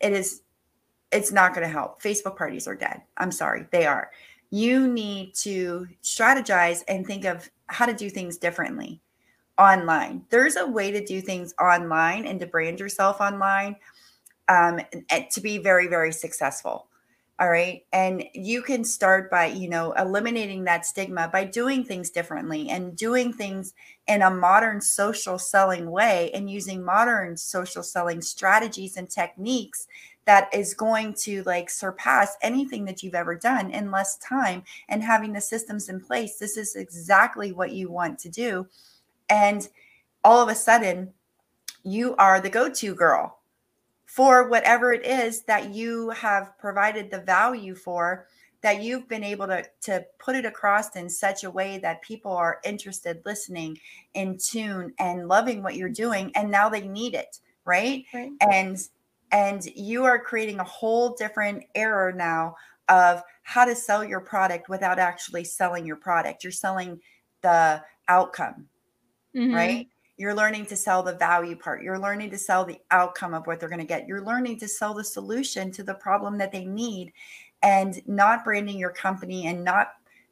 it 0.00 0.12
is 0.12 0.42
it's 1.10 1.32
not 1.32 1.54
going 1.54 1.66
to 1.66 1.72
help. 1.72 2.02
Facebook 2.02 2.36
parties 2.36 2.66
are 2.66 2.74
dead. 2.74 3.00
I'm 3.16 3.32
sorry, 3.32 3.66
they 3.70 3.86
are. 3.86 4.10
You 4.50 4.86
need 4.88 5.34
to 5.36 5.86
strategize 6.02 6.82
and 6.88 7.06
think 7.06 7.24
of 7.24 7.48
how 7.66 7.86
to 7.86 7.94
do 7.94 8.08
things 8.08 8.38
differently 8.38 9.00
online. 9.58 10.22
There's 10.30 10.56
a 10.56 10.66
way 10.66 10.90
to 10.90 11.04
do 11.04 11.20
things 11.20 11.54
online 11.60 12.26
and 12.26 12.38
to 12.40 12.46
brand 12.46 12.78
yourself 12.80 13.20
online 13.20 13.76
um, 14.48 14.80
to 15.30 15.40
be 15.40 15.58
very, 15.58 15.88
very 15.88 16.12
successful. 16.12 16.88
All 17.38 17.50
right. 17.50 17.82
And 17.92 18.24
you 18.32 18.62
can 18.62 18.82
start 18.82 19.30
by, 19.30 19.46
you 19.46 19.68
know, 19.68 19.92
eliminating 19.92 20.64
that 20.64 20.86
stigma 20.86 21.28
by 21.30 21.44
doing 21.44 21.84
things 21.84 22.08
differently 22.08 22.70
and 22.70 22.96
doing 22.96 23.30
things 23.30 23.74
in 24.06 24.22
a 24.22 24.30
modern 24.30 24.80
social 24.80 25.38
selling 25.38 25.90
way 25.90 26.30
and 26.32 26.48
using 26.48 26.82
modern 26.82 27.36
social 27.36 27.82
selling 27.82 28.22
strategies 28.22 28.96
and 28.96 29.10
techniques 29.10 29.86
that 30.26 30.52
is 30.52 30.74
going 30.74 31.14
to 31.14 31.42
like 31.44 31.70
surpass 31.70 32.36
anything 32.42 32.84
that 32.84 33.02
you've 33.02 33.14
ever 33.14 33.34
done 33.34 33.70
in 33.70 33.90
less 33.90 34.18
time 34.18 34.62
and 34.88 35.02
having 35.02 35.32
the 35.32 35.40
systems 35.40 35.88
in 35.88 36.00
place. 36.00 36.38
This 36.38 36.56
is 36.56 36.76
exactly 36.76 37.52
what 37.52 37.72
you 37.72 37.90
want 37.90 38.18
to 38.20 38.28
do. 38.28 38.66
And 39.30 39.66
all 40.24 40.42
of 40.42 40.48
a 40.48 40.54
sudden, 40.54 41.12
you 41.84 42.16
are 42.16 42.40
the 42.40 42.50
go 42.50 42.68
to 42.68 42.94
girl 42.94 43.38
for 44.04 44.48
whatever 44.48 44.92
it 44.92 45.06
is 45.06 45.42
that 45.42 45.72
you 45.74 46.10
have 46.10 46.58
provided 46.58 47.10
the 47.10 47.20
value 47.20 47.74
for 47.74 48.26
that 48.62 48.82
you've 48.82 49.08
been 49.08 49.22
able 49.22 49.46
to 49.46 49.64
to 49.82 50.04
put 50.18 50.34
it 50.34 50.44
across 50.44 50.96
in 50.96 51.08
such 51.08 51.44
a 51.44 51.50
way 51.50 51.78
that 51.78 52.02
people 52.02 52.32
are 52.32 52.60
interested 52.64 53.22
listening 53.24 53.78
in 54.14 54.36
tune 54.38 54.92
and 54.98 55.28
loving 55.28 55.62
what 55.62 55.76
you're 55.76 55.88
doing 55.88 56.32
and 56.34 56.50
now 56.50 56.68
they 56.68 56.88
need 56.88 57.14
it 57.14 57.38
right, 57.64 58.04
right. 58.12 58.32
and 58.40 58.88
and 59.36 59.66
you 59.66 60.04
are 60.04 60.18
creating 60.18 60.58
a 60.58 60.64
whole 60.64 61.14
different 61.14 61.62
era 61.74 62.14
now 62.14 62.54
of 62.88 63.22
how 63.42 63.64
to 63.64 63.76
sell 63.76 64.04
your 64.04 64.20
product 64.20 64.68
without 64.68 64.98
actually 64.98 65.44
selling 65.44 65.86
your 65.86 65.96
product 65.96 66.42
you're 66.42 66.52
selling 66.52 66.98
the 67.42 67.82
outcome 68.08 68.66
mm-hmm. 69.34 69.54
right 69.54 69.88
you're 70.16 70.34
learning 70.34 70.64
to 70.66 70.76
sell 70.76 71.02
the 71.02 71.14
value 71.14 71.56
part. 71.56 71.82
You're 71.82 71.98
learning 71.98 72.30
to 72.30 72.38
sell 72.38 72.64
the 72.64 72.78
outcome 72.90 73.34
of 73.34 73.46
what 73.46 73.60
they're 73.60 73.68
going 73.68 73.80
to 73.80 73.84
get. 73.84 74.08
You're 74.08 74.24
learning 74.24 74.58
to 74.60 74.68
sell 74.68 74.94
the 74.94 75.04
solution 75.04 75.70
to 75.72 75.82
the 75.82 75.94
problem 75.94 76.38
that 76.38 76.52
they 76.52 76.64
need 76.64 77.12
and 77.62 78.00
not 78.06 78.44
branding 78.44 78.78
your 78.78 78.90
company 78.90 79.46
and 79.46 79.62
not 79.62 79.88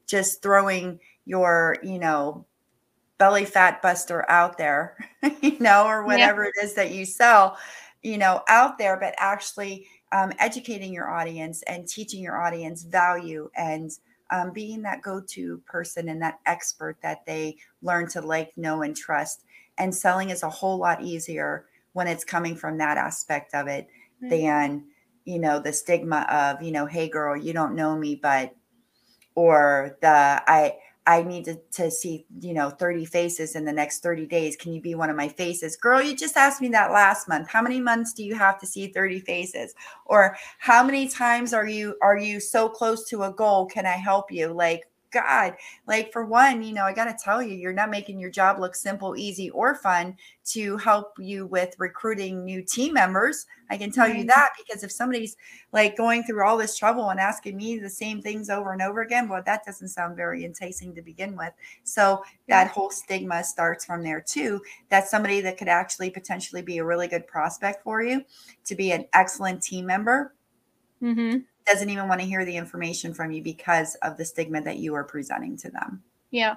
just 0.06 0.42
throwing 0.42 0.98
your, 1.26 1.76
you 1.82 1.98
know, 1.98 2.46
belly 3.18 3.44
fat 3.44 3.82
buster 3.82 4.28
out 4.30 4.56
there, 4.56 4.96
you 5.42 5.58
know, 5.60 5.86
or 5.86 6.04
whatever 6.04 6.44
yeah. 6.44 6.50
it 6.56 6.64
is 6.64 6.74
that 6.74 6.90
you 6.90 7.04
sell, 7.04 7.58
you 8.04 8.18
know, 8.18 8.42
out 8.48 8.78
there, 8.78 8.96
but 9.00 9.14
actually 9.16 9.88
um, 10.12 10.32
educating 10.38 10.92
your 10.92 11.10
audience 11.10 11.62
and 11.62 11.88
teaching 11.88 12.22
your 12.22 12.40
audience 12.40 12.84
value 12.84 13.50
and 13.56 13.90
um, 14.30 14.52
being 14.52 14.82
that 14.82 15.02
go 15.02 15.20
to 15.20 15.60
person 15.66 16.08
and 16.08 16.22
that 16.22 16.38
expert 16.46 16.96
that 17.02 17.26
they 17.26 17.56
learn 17.82 18.06
to 18.08 18.20
like, 18.20 18.56
know, 18.56 18.82
and 18.82 18.96
trust 18.96 19.44
and 19.78 19.94
selling 19.94 20.30
is 20.30 20.42
a 20.42 20.50
whole 20.50 20.78
lot 20.78 21.02
easier 21.02 21.66
when 21.92 22.06
it's 22.06 22.24
coming 22.24 22.56
from 22.56 22.78
that 22.78 22.96
aspect 22.98 23.54
of 23.54 23.66
it 23.66 23.88
right. 24.20 24.30
than 24.30 24.84
you 25.24 25.38
know 25.38 25.58
the 25.58 25.72
stigma 25.72 26.26
of 26.30 26.62
you 26.62 26.70
know 26.70 26.86
hey 26.86 27.08
girl 27.08 27.36
you 27.36 27.52
don't 27.52 27.74
know 27.74 27.96
me 27.96 28.14
but 28.14 28.54
or 29.34 29.96
the 30.00 30.08
i 30.46 30.76
i 31.06 31.22
need 31.22 31.44
to, 31.44 31.58
to 31.72 31.90
see 31.90 32.24
you 32.40 32.54
know 32.54 32.70
30 32.70 33.04
faces 33.04 33.54
in 33.54 33.64
the 33.64 33.72
next 33.72 34.02
30 34.02 34.26
days. 34.26 34.56
Can 34.56 34.72
you 34.72 34.80
be 34.80 34.94
one 34.94 35.10
of 35.10 35.16
my 35.16 35.28
faces? 35.28 35.76
Girl 35.76 36.02
you 36.02 36.16
just 36.16 36.36
asked 36.36 36.60
me 36.60 36.68
that 36.68 36.92
last 36.92 37.28
month. 37.28 37.48
How 37.48 37.62
many 37.62 37.80
months 37.80 38.12
do 38.12 38.24
you 38.24 38.34
have 38.34 38.58
to 38.60 38.66
see 38.66 38.88
30 38.88 39.20
faces? 39.20 39.74
Or 40.06 40.36
how 40.58 40.82
many 40.84 41.08
times 41.08 41.52
are 41.52 41.66
you 41.66 41.96
are 42.02 42.18
you 42.18 42.40
so 42.40 42.68
close 42.68 43.08
to 43.10 43.24
a 43.24 43.32
goal? 43.32 43.66
Can 43.66 43.86
i 43.86 43.92
help 43.92 44.30
you? 44.32 44.48
Like 44.48 44.84
God, 45.14 45.55
like 45.87 46.12
for 46.12 46.27
one, 46.27 46.62
you 46.62 46.74
know, 46.74 46.85
I 46.85 46.92
got 46.92 47.05
to 47.05 47.16
tell 47.24 47.40
you, 47.42 47.55
you're 47.55 47.72
not 47.72 47.88
making 47.88 48.18
your 48.18 48.31
job 48.31 48.59
look 48.59 48.74
simple, 48.74 49.16
easy, 49.16 49.48
or 49.50 49.74
fun 49.77 50.16
to 50.46 50.77
help 50.77 51.12
you 51.18 51.46
with 51.46 51.74
recruiting 51.79 52.44
new 52.44 52.61
team 52.61 52.92
members. 52.92 53.46
I 53.70 53.79
can 53.79 53.90
tell 53.90 54.09
you 54.09 54.24
that 54.24 54.50
because 54.59 54.83
if 54.83 54.92
somebody's 54.92 55.37
like 55.72 55.96
going 55.96 56.24
through 56.24 56.44
all 56.44 56.59
this 56.59 56.77
trouble 56.77 57.11
and 57.11 57.20
asking 57.20 57.57
me 57.57 57.79
the 57.79 57.88
same 57.88 58.20
things 58.20 58.50
over 58.50 58.72
and 58.72 58.83
over 58.83 59.00
again, 59.03 59.29
well, 59.29 59.42
that 59.46 59.64
doesn't 59.64 59.88
sound 59.88 60.16
very 60.16 60.44
enticing 60.44 60.94
to 60.96 61.03
begin 61.03 61.37
with. 61.37 61.53
So 61.85 62.22
that 62.48 62.68
whole 62.68 62.90
stigma 62.90 63.44
starts 63.44 63.85
from 63.85 64.03
there 64.03 64.20
too. 64.20 64.61
That's 64.90 65.11
somebody 65.11 65.40
that 65.42 65.57
could 65.57 65.68
actually 65.68 66.11
potentially 66.11 66.62
be 66.62 66.79
a 66.79 66.85
really 66.85 67.09
good 67.09 67.27
prospect 67.27 67.85
for 67.85 68.03
you 68.03 68.24
to 68.64 68.74
be 68.74 68.92
an 68.92 69.07
excellent 69.14 69.62
team 69.62 69.87
member. 69.87 70.35
Mm-hmm 71.03 71.38
doesn't 71.66 71.90
even 71.90 72.09
want 72.09 72.20
to 72.20 72.27
hear 72.27 72.44
the 72.44 72.57
information 72.57 73.14
from 73.14 73.33
you 73.33 73.42
because 73.42 73.94
of 73.96 74.16
the 74.16 74.24
stigma 74.24 74.61
that 74.62 74.79
you 74.79 74.94
are 74.94 75.05
presenting 75.05 75.57
to 75.59 75.70
them. 75.70 76.03
Yeah. 76.31 76.57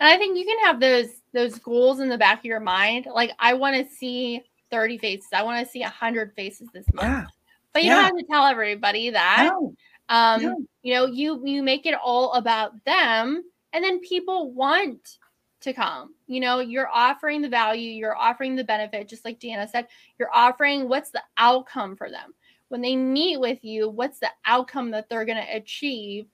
And 0.00 0.08
I 0.08 0.16
think 0.16 0.38
you 0.38 0.44
can 0.44 0.58
have 0.64 0.80
those 0.80 1.08
those 1.32 1.58
goals 1.58 2.00
in 2.00 2.08
the 2.08 2.18
back 2.18 2.38
of 2.38 2.44
your 2.44 2.60
mind. 2.60 3.06
Like 3.12 3.30
I 3.38 3.54
want 3.54 3.76
to 3.76 3.94
see 3.94 4.42
30 4.70 4.98
faces. 4.98 5.28
I 5.32 5.42
want 5.42 5.64
to 5.64 5.70
see 5.70 5.80
100 5.80 6.32
faces 6.34 6.68
this 6.72 6.86
month. 6.92 7.08
Yeah. 7.08 7.26
But 7.72 7.84
you 7.84 7.90
yeah. 7.90 7.96
don't 7.96 8.04
have 8.04 8.16
to 8.16 8.24
tell 8.24 8.46
everybody 8.46 9.10
that. 9.10 9.50
No. 9.52 9.74
Um 10.08 10.42
no. 10.42 10.56
you 10.82 10.94
know, 10.94 11.06
you 11.06 11.42
you 11.46 11.62
make 11.62 11.86
it 11.86 11.94
all 12.02 12.32
about 12.32 12.84
them 12.84 13.44
and 13.72 13.84
then 13.84 14.00
people 14.00 14.50
want 14.52 15.18
to 15.60 15.72
come. 15.72 16.14
You 16.26 16.40
know, 16.40 16.60
you're 16.60 16.88
offering 16.88 17.42
the 17.42 17.48
value, 17.48 17.90
you're 17.90 18.16
offering 18.16 18.56
the 18.56 18.64
benefit 18.64 19.08
just 19.08 19.24
like 19.24 19.40
Deanna 19.40 19.68
said. 19.68 19.88
You're 20.18 20.32
offering 20.32 20.88
what's 20.88 21.10
the 21.10 21.22
outcome 21.36 21.96
for 21.96 22.10
them 22.10 22.32
when 22.68 22.80
they 22.80 22.96
meet 22.96 23.40
with 23.40 23.64
you, 23.64 23.88
what's 23.88 24.20
the 24.20 24.30
outcome 24.44 24.90
that 24.92 25.08
they're 25.08 25.24
going 25.24 25.42
to 25.42 25.56
achieve, 25.56 26.26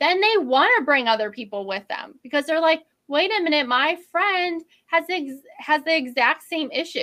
then 0.00 0.20
they 0.20 0.36
want 0.38 0.70
to 0.78 0.84
bring 0.84 1.06
other 1.06 1.30
people 1.30 1.66
with 1.66 1.86
them 1.88 2.18
because 2.22 2.46
they're 2.46 2.60
like, 2.60 2.82
wait 3.08 3.30
a 3.30 3.42
minute, 3.42 3.68
my 3.68 3.96
friend 4.10 4.62
has 4.86 5.04
ex- 5.08 5.44
has 5.58 5.82
the 5.84 5.94
exact 5.94 6.42
same 6.42 6.70
issue, 6.70 7.00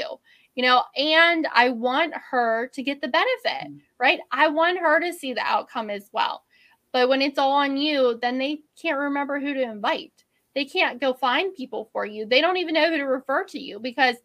you 0.55 0.63
know, 0.63 0.83
and 0.97 1.47
I 1.53 1.69
want 1.69 2.13
her 2.31 2.69
to 2.73 2.83
get 2.83 3.01
the 3.01 3.07
benefit, 3.07 3.71
mm. 3.71 3.79
right? 3.99 4.19
I 4.31 4.47
want 4.47 4.79
her 4.79 4.99
to 4.99 5.13
see 5.13 5.33
the 5.33 5.41
outcome 5.41 5.89
as 5.89 6.09
well. 6.11 6.43
But 6.91 7.09
when 7.09 7.21
it's 7.21 7.37
all 7.37 7.51
on 7.51 7.77
you, 7.77 8.17
then 8.21 8.39
they 8.39 8.61
can't 8.81 8.97
remember 8.97 9.39
who 9.39 9.53
to 9.53 9.61
invite. 9.61 10.13
They 10.55 10.65
can't 10.65 10.99
go 10.99 11.13
find 11.13 11.53
people 11.53 11.89
for 11.93 12.05
you. 12.05 12.25
They 12.25 12.41
don't 12.41 12.57
even 12.57 12.73
know 12.73 12.89
who 12.89 12.97
to 12.97 13.03
refer 13.03 13.45
to 13.45 13.59
you 13.59 13.79
because 13.79 14.15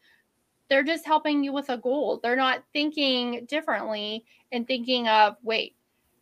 they're 0.69 0.83
just 0.83 1.05
helping 1.05 1.45
you 1.45 1.53
with 1.53 1.69
a 1.69 1.77
goal. 1.77 2.21
They're 2.23 2.37
not 2.37 2.65
thinking 2.73 3.47
differently 3.47 4.25
and 4.53 4.67
thinking 4.67 5.09
of, 5.09 5.37
wait, 5.43 5.77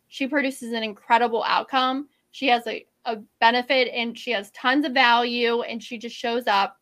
she 0.07 0.27
produces 0.27 0.73
an 0.73 0.83
incredible 0.83 1.43
outcome. 1.47 2.09
She 2.31 2.47
has 2.47 2.67
a, 2.67 2.85
a 3.05 3.17
benefit 3.39 3.89
and 3.93 4.17
she 4.17 4.31
has 4.31 4.51
tons 4.51 4.85
of 4.85 4.91
value 4.91 5.61
and 5.61 5.81
she 5.81 5.97
just 5.97 6.15
shows 6.15 6.43
up 6.47 6.77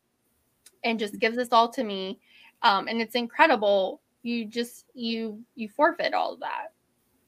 and 0.84 1.00
just 1.00 1.20
gives 1.20 1.38
this 1.38 1.50
all 1.52 1.70
to 1.70 1.84
me. 1.84 2.20
Um, 2.64 2.88
and 2.88 3.02
it's 3.02 3.16
incredible. 3.16 4.02
You 4.24 4.46
just 4.46 4.86
you 4.94 5.40
you 5.56 5.68
forfeit 5.68 6.14
all 6.14 6.34
of 6.34 6.40
that. 6.42 6.74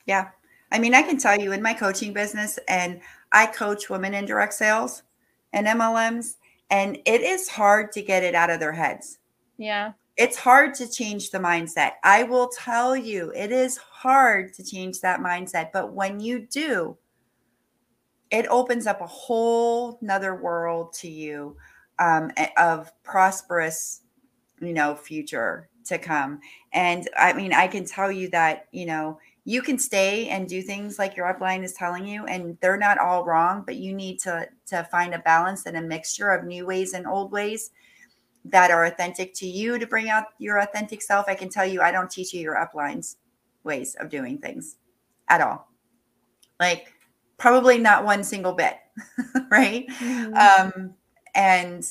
Yeah. 0.06 0.30
I 0.72 0.80
mean, 0.80 0.94
I 0.94 1.02
can 1.02 1.18
tell 1.18 1.40
you 1.40 1.52
in 1.52 1.62
my 1.62 1.74
coaching 1.74 2.14
business, 2.14 2.58
and 2.68 3.00
I 3.32 3.46
coach 3.46 3.90
women 3.90 4.14
in 4.14 4.26
direct 4.26 4.54
sales 4.54 5.04
and 5.54 5.68
MLMs, 5.68 6.36
and 6.70 6.98
it 7.06 7.22
is 7.22 7.48
hard 7.48 7.92
to 7.94 8.02
get 8.02 8.24
it 8.24 8.34
out 8.34 8.50
of 8.50 8.60
their 8.60 8.74
heads. 8.74 9.20
Yeah 9.58 9.94
it's 10.16 10.38
hard 10.38 10.76
to 10.76 10.90
change 10.90 11.32
the 11.32 11.40
mindset. 11.40 11.94
I 12.04 12.24
will 12.24 12.50
tell 12.50 12.96
you, 12.96 13.32
it 13.36 13.52
is 13.52 13.78
hard 13.78 14.54
to 14.54 14.64
change 14.64 15.02
that 15.02 15.20
mindset. 15.20 15.72
But 15.74 15.94
when 15.94 16.20
you 16.20 16.40
do, 16.40 16.98
it 18.30 18.46
opens 18.48 18.86
up 18.88 19.02
a 19.02 19.08
whole 19.08 19.98
nother 20.02 20.36
world 20.36 20.94
to 20.94 21.10
you 21.10 21.56
um, 22.00 22.32
of 22.58 22.92
prosperous, 23.04 24.02
you 24.60 24.74
know, 24.74 24.96
future 24.96 25.70
to 25.86 25.98
come. 25.98 26.40
And 26.74 27.10
I 27.18 27.34
mean, 27.34 27.54
I 27.54 27.68
can 27.68 27.86
tell 27.86 28.12
you 28.12 28.30
that, 28.30 28.68
you 28.72 28.86
know, 28.86 29.20
you 29.46 29.62
can 29.62 29.78
stay 29.78 30.30
and 30.30 30.48
do 30.48 30.62
things 30.62 30.98
like 30.98 31.18
your 31.18 31.32
upline 31.34 31.64
is 31.64 31.74
telling 31.74 32.06
you 32.06 32.26
and 32.26 32.58
they're 32.62 32.78
not 32.78 32.98
all 32.98 33.26
wrong 33.26 33.64
but 33.66 33.76
you 33.76 33.94
need 33.94 34.18
to 34.18 34.48
to 34.66 34.84
find 34.86 35.14
a 35.14 35.20
balance 35.20 35.66
and 35.66 35.76
a 35.76 35.82
mixture 35.82 36.30
of 36.30 36.46
new 36.46 36.66
ways 36.66 36.94
and 36.94 37.06
old 37.06 37.32
ways 37.32 37.72
that 38.46 38.72
are 38.72 38.86
authentic 38.86 39.34
to 39.34 39.48
you 39.48 39.80
to 39.80 39.88
bring 39.88 40.10
out 40.10 40.26
your 40.38 40.60
authentic 40.60 41.02
self 41.02 41.26
i 41.28 41.36
can 41.36 41.50
tell 41.50 41.66
you 41.66 41.82
i 41.82 41.92
don't 41.92 42.12
teach 42.12 42.34
you 42.34 42.42
your 42.42 42.56
uplines 42.56 43.16
ways 43.64 43.96
of 44.00 44.10
doing 44.10 44.38
things 44.38 44.78
at 45.30 45.42
all. 45.42 45.68
Like 46.60 46.94
probably 47.38 47.78
not 47.78 48.06
one 48.06 48.24
single 48.24 48.54
bit 48.54 48.78
right? 49.52 49.88
Mm-hmm. 49.88 50.34
um 50.76 50.94
and 51.36 51.86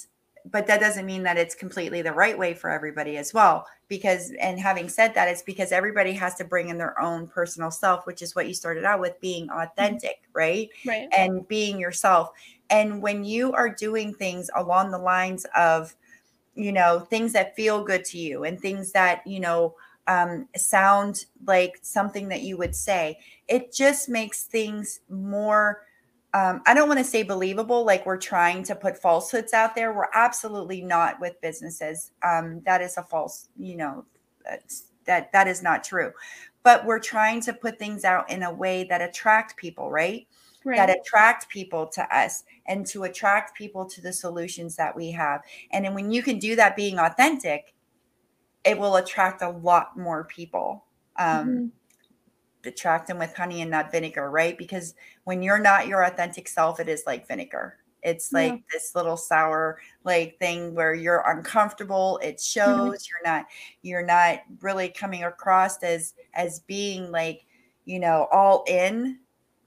but 0.50 0.66
that 0.66 0.80
doesn't 0.80 1.06
mean 1.06 1.22
that 1.22 1.36
it's 1.36 1.54
completely 1.54 2.02
the 2.02 2.12
right 2.12 2.36
way 2.36 2.54
for 2.54 2.70
everybody 2.70 3.16
as 3.16 3.34
well 3.34 3.66
because 3.88 4.32
and 4.40 4.58
having 4.58 4.88
said 4.88 5.14
that 5.14 5.28
it's 5.28 5.42
because 5.42 5.72
everybody 5.72 6.12
has 6.12 6.34
to 6.36 6.44
bring 6.44 6.68
in 6.68 6.78
their 6.78 7.00
own 7.00 7.26
personal 7.26 7.70
self 7.70 8.06
which 8.06 8.22
is 8.22 8.34
what 8.34 8.48
you 8.48 8.54
started 8.54 8.84
out 8.84 9.00
with 9.00 9.20
being 9.20 9.48
mm-hmm. 9.48 9.60
authentic 9.60 10.22
right? 10.34 10.68
Right. 10.86 11.08
And 11.16 11.46
being 11.48 11.78
yourself. 11.78 12.30
And 12.70 13.02
when 13.02 13.24
you 13.24 13.52
are 13.52 13.68
doing 13.68 14.14
things 14.14 14.48
along 14.56 14.90
the 14.90 14.98
lines 14.98 15.44
of 15.56 15.94
you 16.54 16.72
know 16.72 17.00
things 17.00 17.32
that 17.32 17.56
feel 17.56 17.82
good 17.84 18.04
to 18.04 18.18
you 18.18 18.44
and 18.44 18.60
things 18.60 18.92
that 18.92 19.26
you 19.26 19.40
know 19.40 19.74
um, 20.06 20.48
sound 20.56 21.26
like 21.46 21.78
something 21.82 22.28
that 22.28 22.42
you 22.42 22.56
would 22.56 22.74
say 22.74 23.18
it 23.48 23.72
just 23.72 24.08
makes 24.08 24.44
things 24.44 25.00
more 25.08 25.82
um, 26.34 26.62
I 26.64 26.72
don't 26.72 26.88
want 26.88 26.98
to 26.98 27.04
say 27.04 27.22
believable, 27.22 27.84
like 27.84 28.06
we're 28.06 28.16
trying 28.16 28.62
to 28.64 28.74
put 28.74 28.96
falsehoods 28.96 29.52
out 29.52 29.74
there. 29.74 29.92
We're 29.92 30.08
absolutely 30.14 30.80
not 30.80 31.20
with 31.20 31.38
businesses. 31.42 32.10
Um, 32.22 32.62
that 32.64 32.80
is 32.80 32.96
a 32.96 33.02
false, 33.02 33.48
you 33.58 33.76
know, 33.76 34.06
that 35.04 35.30
that 35.32 35.46
is 35.46 35.62
not 35.62 35.84
true. 35.84 36.12
But 36.62 36.86
we're 36.86 37.00
trying 37.00 37.42
to 37.42 37.52
put 37.52 37.78
things 37.78 38.04
out 38.04 38.30
in 38.30 38.44
a 38.44 38.52
way 38.52 38.84
that 38.84 39.02
attract 39.02 39.56
people, 39.56 39.90
right? 39.90 40.26
Right? 40.64 40.76
That 40.76 40.98
attract 40.98 41.48
people 41.48 41.86
to 41.88 42.16
us 42.16 42.44
and 42.66 42.86
to 42.86 43.04
attract 43.04 43.56
people 43.56 43.84
to 43.86 44.00
the 44.00 44.12
solutions 44.12 44.76
that 44.76 44.94
we 44.94 45.10
have. 45.12 45.42
And 45.70 45.84
then 45.84 45.94
when 45.94 46.10
you 46.10 46.22
can 46.22 46.38
do 46.38 46.56
that, 46.56 46.76
being 46.76 46.98
authentic, 46.98 47.74
it 48.64 48.78
will 48.78 48.96
attract 48.96 49.42
a 49.42 49.50
lot 49.50 49.98
more 49.98 50.24
people. 50.24 50.84
Um, 51.16 51.46
mm-hmm 51.46 51.66
attract 52.66 53.08
them 53.08 53.18
with 53.18 53.34
honey 53.34 53.62
and 53.62 53.70
not 53.70 53.90
vinegar, 53.90 54.30
right? 54.30 54.56
Because 54.56 54.94
when 55.24 55.42
you're 55.42 55.58
not 55.58 55.86
your 55.86 56.04
authentic 56.04 56.48
self, 56.48 56.80
it 56.80 56.88
is 56.88 57.04
like 57.06 57.26
vinegar. 57.26 57.78
It's 58.02 58.32
like 58.32 58.52
yeah. 58.52 58.58
this 58.72 58.94
little 58.96 59.16
sour 59.16 59.78
like 60.02 60.36
thing 60.40 60.74
where 60.74 60.92
you're 60.92 61.22
uncomfortable. 61.26 62.18
It 62.22 62.36
mm-hmm. 62.36 62.60
shows 62.60 62.76
mm-hmm. 62.76 62.92
you're 62.92 63.32
not 63.32 63.46
you're 63.82 64.04
not 64.04 64.40
really 64.60 64.88
coming 64.88 65.24
across 65.24 65.82
as 65.84 66.14
as 66.34 66.60
being 66.60 67.12
like, 67.12 67.46
you 67.84 68.00
know, 68.00 68.26
all 68.32 68.64
in 68.66 69.18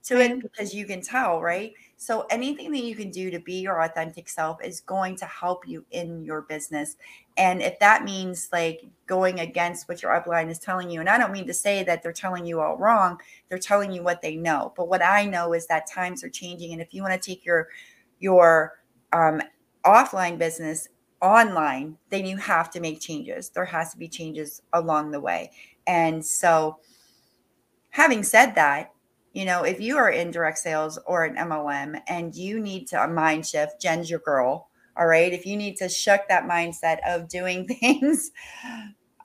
to 0.06 0.20
it 0.20 0.40
because 0.40 0.74
you 0.74 0.86
can 0.86 1.02
tell, 1.02 1.42
right? 1.42 1.74
So 1.98 2.28
anything 2.30 2.72
that 2.72 2.84
you 2.84 2.96
can 2.96 3.10
do 3.10 3.32
to 3.32 3.40
be 3.40 3.56
your 3.56 3.82
authentic 3.82 4.30
self 4.30 4.64
is 4.64 4.80
going 4.82 5.16
to 5.18 5.26
help 5.26 5.68
you 5.68 5.84
in 5.92 6.24
your 6.24 6.44
business. 6.44 6.96
And 7.38 7.62
if 7.62 7.80
that 7.80 8.04
means 8.04 8.50
like 8.54 8.86
going 9.08 9.40
against 9.40 9.90
what 9.90 10.04
your 10.04 10.12
upline 10.12 10.50
is 10.50 10.60
telling 10.60 10.92
you, 10.92 11.00
and 11.00 11.10
I 11.10 11.18
don't 11.18 11.32
mean 11.32 11.48
to 11.48 11.54
say 11.54 11.84
that 11.84 12.04
they're 12.04 12.14
telling 12.14 12.46
you 12.46 12.62
all 12.62 12.78
wrong, 12.78 13.20
they're 13.50 13.58
telling 13.58 13.92
you 13.92 14.04
what 14.04 14.22
they 14.22 14.36
know. 14.36 14.74
But 14.78 14.90
what 14.90 15.04
I 15.04 15.26
know 15.26 15.54
is 15.54 15.66
that 15.68 15.90
times 15.90 16.24
are 16.24 16.30
changing. 16.30 16.74
And 16.74 16.82
if 16.82 16.94
you 16.94 17.02
want 17.02 17.20
to 17.20 17.30
take 17.30 17.44
your 17.44 17.70
your 18.20 18.74
um, 19.12 19.42
offline 19.86 20.38
business 20.38 20.88
online, 21.22 21.98
then 22.10 22.26
you 22.26 22.38
have 22.38 22.70
to 22.72 22.80
make 22.80 23.00
changes. 23.00 23.50
There 23.50 23.66
has 23.66 23.92
to 23.92 23.98
be 23.98 24.08
changes 24.08 24.62
along 24.74 25.12
the 25.12 25.20
way. 25.20 25.52
And 25.88 26.24
so 26.24 26.78
having 27.90 28.22
said 28.22 28.54
that, 28.56 28.92
you 29.36 29.44
know, 29.44 29.64
if 29.64 29.82
you 29.82 29.98
are 29.98 30.10
in 30.10 30.32
direct 30.32 30.58
sales 30.58 30.98
or 31.06 31.26
an 31.26 31.36
MLM 31.36 32.00
and 32.08 32.34
you 32.34 32.58
need 32.58 32.88
to 32.88 33.04
a 33.04 33.08
mind 33.08 33.46
shift, 33.46 33.82
Jen's 33.82 34.10
your 34.10 34.20
girl. 34.20 34.70
All 34.96 35.08
right. 35.08 35.34
If 35.34 35.46
you 35.46 35.58
need 35.58 35.76
to 35.76 35.90
shuck 35.90 36.30
that 36.30 36.46
mindset 36.46 37.00
of 37.06 37.28
doing 37.28 37.68
things 37.82 38.32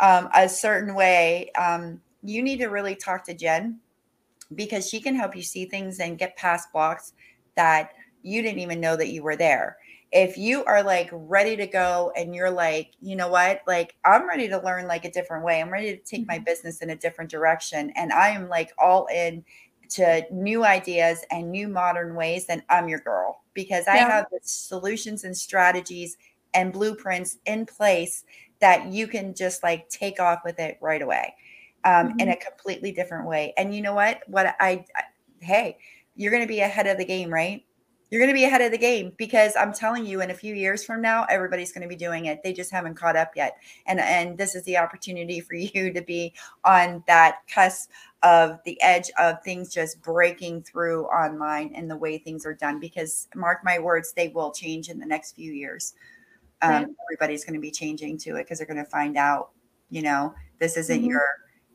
um, 0.01 0.29
a 0.35 0.49
certain 0.49 0.97
way, 0.97 1.53
um, 1.57 2.01
you 2.25 2.43
need 2.43 2.59
to 2.59 2.67
really 2.67 2.97
talk 2.97 3.25
to 3.27 3.35
Jen 3.35 3.79
because 4.53 4.89
she 4.89 5.01
can 5.01 5.15
help 5.15 5.37
you 5.37 5.43
see 5.43 5.65
things 5.67 6.01
and 6.01 6.19
get 6.19 6.37
past 6.37 6.73
blocks 6.73 7.13
that 7.55 7.93
you 8.23 8.43
didn't 8.43 8.59
even 8.59 8.81
know 8.81 8.97
that 8.97 9.11
you 9.11 9.23
were 9.23 9.37
there. 9.37 9.77
If 10.11 10.37
you 10.37 10.65
are 10.65 10.83
like 10.83 11.09
ready 11.13 11.55
to 11.55 11.69
go 11.69 12.11
and 12.17 12.35
you're 12.35 12.51
like, 12.51 12.91
you 13.01 13.15
know 13.15 13.29
what, 13.29 13.61
like 13.69 13.95
I'm 14.05 14.29
ready 14.29 14.49
to 14.49 14.59
learn 14.59 14.89
like 14.89 15.05
a 15.05 15.13
different 15.13 15.45
way, 15.45 15.61
I'm 15.61 15.73
ready 15.73 15.97
to 15.97 16.03
take 16.03 16.27
my 16.27 16.35
mm-hmm. 16.35 16.45
business 16.45 16.83
in 16.83 16.91
a 16.91 16.97
different 16.97 17.31
direction, 17.31 17.93
and 17.95 18.13
I 18.13 18.31
am 18.31 18.49
like 18.49 18.73
all 18.77 19.07
in 19.07 19.45
to 19.91 20.25
new 20.31 20.65
ideas 20.65 21.25
and 21.31 21.51
new 21.51 21.69
modern 21.69 22.15
ways, 22.15 22.47
then 22.47 22.63
I'm 22.69 22.89
your 22.89 23.01
girl 23.01 23.43
because 23.55 23.87
I 23.89 23.97
have 23.97 24.27
the 24.31 24.39
solutions 24.43 25.25
and 25.25 25.37
strategies 25.37 26.17
and 26.55 26.73
blueprints 26.73 27.39
in 27.47 27.67
place 27.67 28.25
that 28.61 28.87
you 28.87 29.07
can 29.07 29.35
just 29.35 29.63
like 29.63 29.89
take 29.89 30.21
off 30.21 30.41
with 30.45 30.59
it 30.59 30.79
right 30.81 31.03
away 31.03 31.35
um, 31.85 32.09
mm-hmm. 32.09 32.21
in 32.21 32.29
a 32.31 32.37
completely 32.37 32.93
different 32.93 33.27
way. 33.27 33.53
And 33.57 33.75
you 33.75 33.83
know 33.83 33.95
what? 33.95 34.21
What 34.27 34.55
I, 34.61 34.85
I 34.97 35.03
hey, 35.41 35.79
you're 36.15 36.31
going 36.31 36.45
to 36.45 36.49
be 36.49 36.61
ahead 36.61 36.87
of 36.87 36.99
the 36.99 37.05
game, 37.05 37.33
right? 37.33 37.65
You're 38.11 38.21
going 38.21 38.31
to 38.31 38.35
be 38.35 38.45
ahead 38.45 38.61
of 38.61 38.73
the 38.73 38.79
game 38.79 39.13
because 39.17 39.55
I'm 39.55 39.73
telling 39.73 40.05
you, 40.05 40.21
in 40.21 40.31
a 40.31 40.35
few 40.35 40.55
years 40.55 40.85
from 40.85 41.01
now, 41.01 41.27
everybody's 41.31 41.73
going 41.73 41.83
to 41.83 41.89
be 41.89 41.97
doing 41.97 42.27
it. 42.27 42.43
They 42.43 42.53
just 42.53 42.73
haven't 42.73 42.95
caught 42.95 43.17
up 43.17 43.33
yet, 43.37 43.57
and 43.87 44.01
and 44.01 44.37
this 44.37 44.55
is 44.55 44.65
the 44.65 44.79
opportunity 44.79 45.41
for 45.41 45.55
you 45.55 45.93
to 45.93 46.03
be 46.03 46.35
on 46.65 47.05
that 47.07 47.39
cusp 47.53 47.91
of 48.23 48.59
the 48.65 48.81
edge 48.83 49.11
of 49.19 49.43
things 49.43 49.73
just 49.73 50.03
breaking 50.03 50.63
through 50.63 51.07
online 51.07 51.73
and 51.75 51.91
the 51.91 51.97
way 51.97 52.19
things 52.19 52.45
are 52.45 52.55
done 52.55 52.79
because 52.79 53.29
mark 53.35 53.61
my 53.65 53.79
words 53.79 54.13
they 54.13 54.29
will 54.29 54.53
change 54.53 54.91
in 54.91 54.99
the 54.99 55.07
next 55.07 55.33
few 55.33 55.53
years 55.53 55.95
um, 56.61 56.71
right. 56.71 56.87
everybody's 57.07 57.45
going 57.45 57.55
to 57.55 57.61
be 57.61 57.71
changing 57.71 58.19
to 58.19 58.37
it 58.37 58.45
because 58.45 58.59
they're 58.59 58.67
going 58.67 58.77
to 58.77 58.91
find 58.91 59.17
out 59.17 59.51
you 59.89 60.03
know 60.03 60.35
this 60.59 60.77
isn't 60.77 60.99
mm-hmm. 60.99 61.09
your 61.09 61.23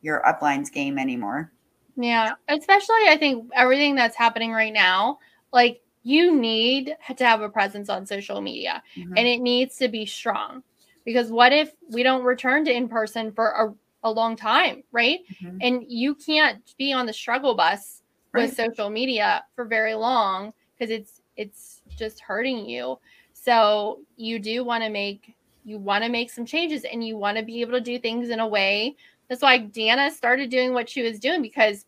your 0.02 0.22
uplines 0.22 0.72
game 0.72 1.00
anymore 1.00 1.52
yeah 1.98 2.34
especially 2.48 3.08
i 3.08 3.18
think 3.20 3.50
everything 3.56 3.96
that's 3.96 4.16
happening 4.16 4.52
right 4.52 4.74
now 4.74 5.18
like 5.52 5.82
you 6.06 6.34
need 6.34 6.96
to 7.18 7.26
have 7.26 7.42
a 7.42 7.50
presence 7.50 7.90
on 7.90 8.06
social 8.06 8.40
media 8.40 8.82
mm-hmm. 8.96 9.14
and 9.18 9.28
it 9.28 9.42
needs 9.42 9.76
to 9.78 9.90
be 9.90 10.06
strong 10.06 10.64
because 11.04 11.32
what 11.32 11.52
if 11.52 11.74
we 11.90 12.04
don't 12.04 12.24
return 12.24 12.64
to 12.64 12.72
in 12.72 12.88
person 12.88 13.32
for 13.34 13.50
a 13.50 13.74
a 14.06 14.12
long 14.12 14.36
time, 14.36 14.84
right? 14.92 15.20
Mm-hmm. 15.44 15.58
And 15.62 15.84
you 15.90 16.16
can't 16.16 16.62
be 16.78 16.94
on 16.94 17.08
the 17.08 17.12
struggle 17.12 17.56
bus 17.56 18.04
right. 18.32 18.44
with 18.44 18.56
social 18.56 18.90
media 18.90 19.44
for 19.56 19.66
very 19.66 19.96
long 19.96 20.54
because 20.78 20.92
it's 20.92 21.22
it's 21.36 21.82
just 21.98 22.22
hurting 22.22 22.70
you. 22.70 23.00
So 23.34 24.00
you 24.16 24.40
do 24.40 24.64
want 24.64 24.84
to 24.84 24.90
make 24.90 25.36
you 25.66 25.80
want 25.80 26.04
to 26.04 26.10
make 26.10 26.30
some 26.32 26.46
changes 26.46 26.86
and 26.86 27.06
you 27.06 27.18
want 27.18 27.38
to 27.38 27.44
be 27.44 27.62
able 27.62 27.74
to 27.74 27.82
do 27.82 28.00
things 28.00 28.30
in 28.30 28.40
a 28.40 28.48
way. 28.48 28.96
That's 29.28 29.42
why 29.42 29.58
Dana 29.58 30.12
started 30.12 30.52
doing 30.52 30.74
what 30.74 30.88
she 30.88 31.02
was 31.02 31.20
doing 31.20 31.42
because 31.42 31.86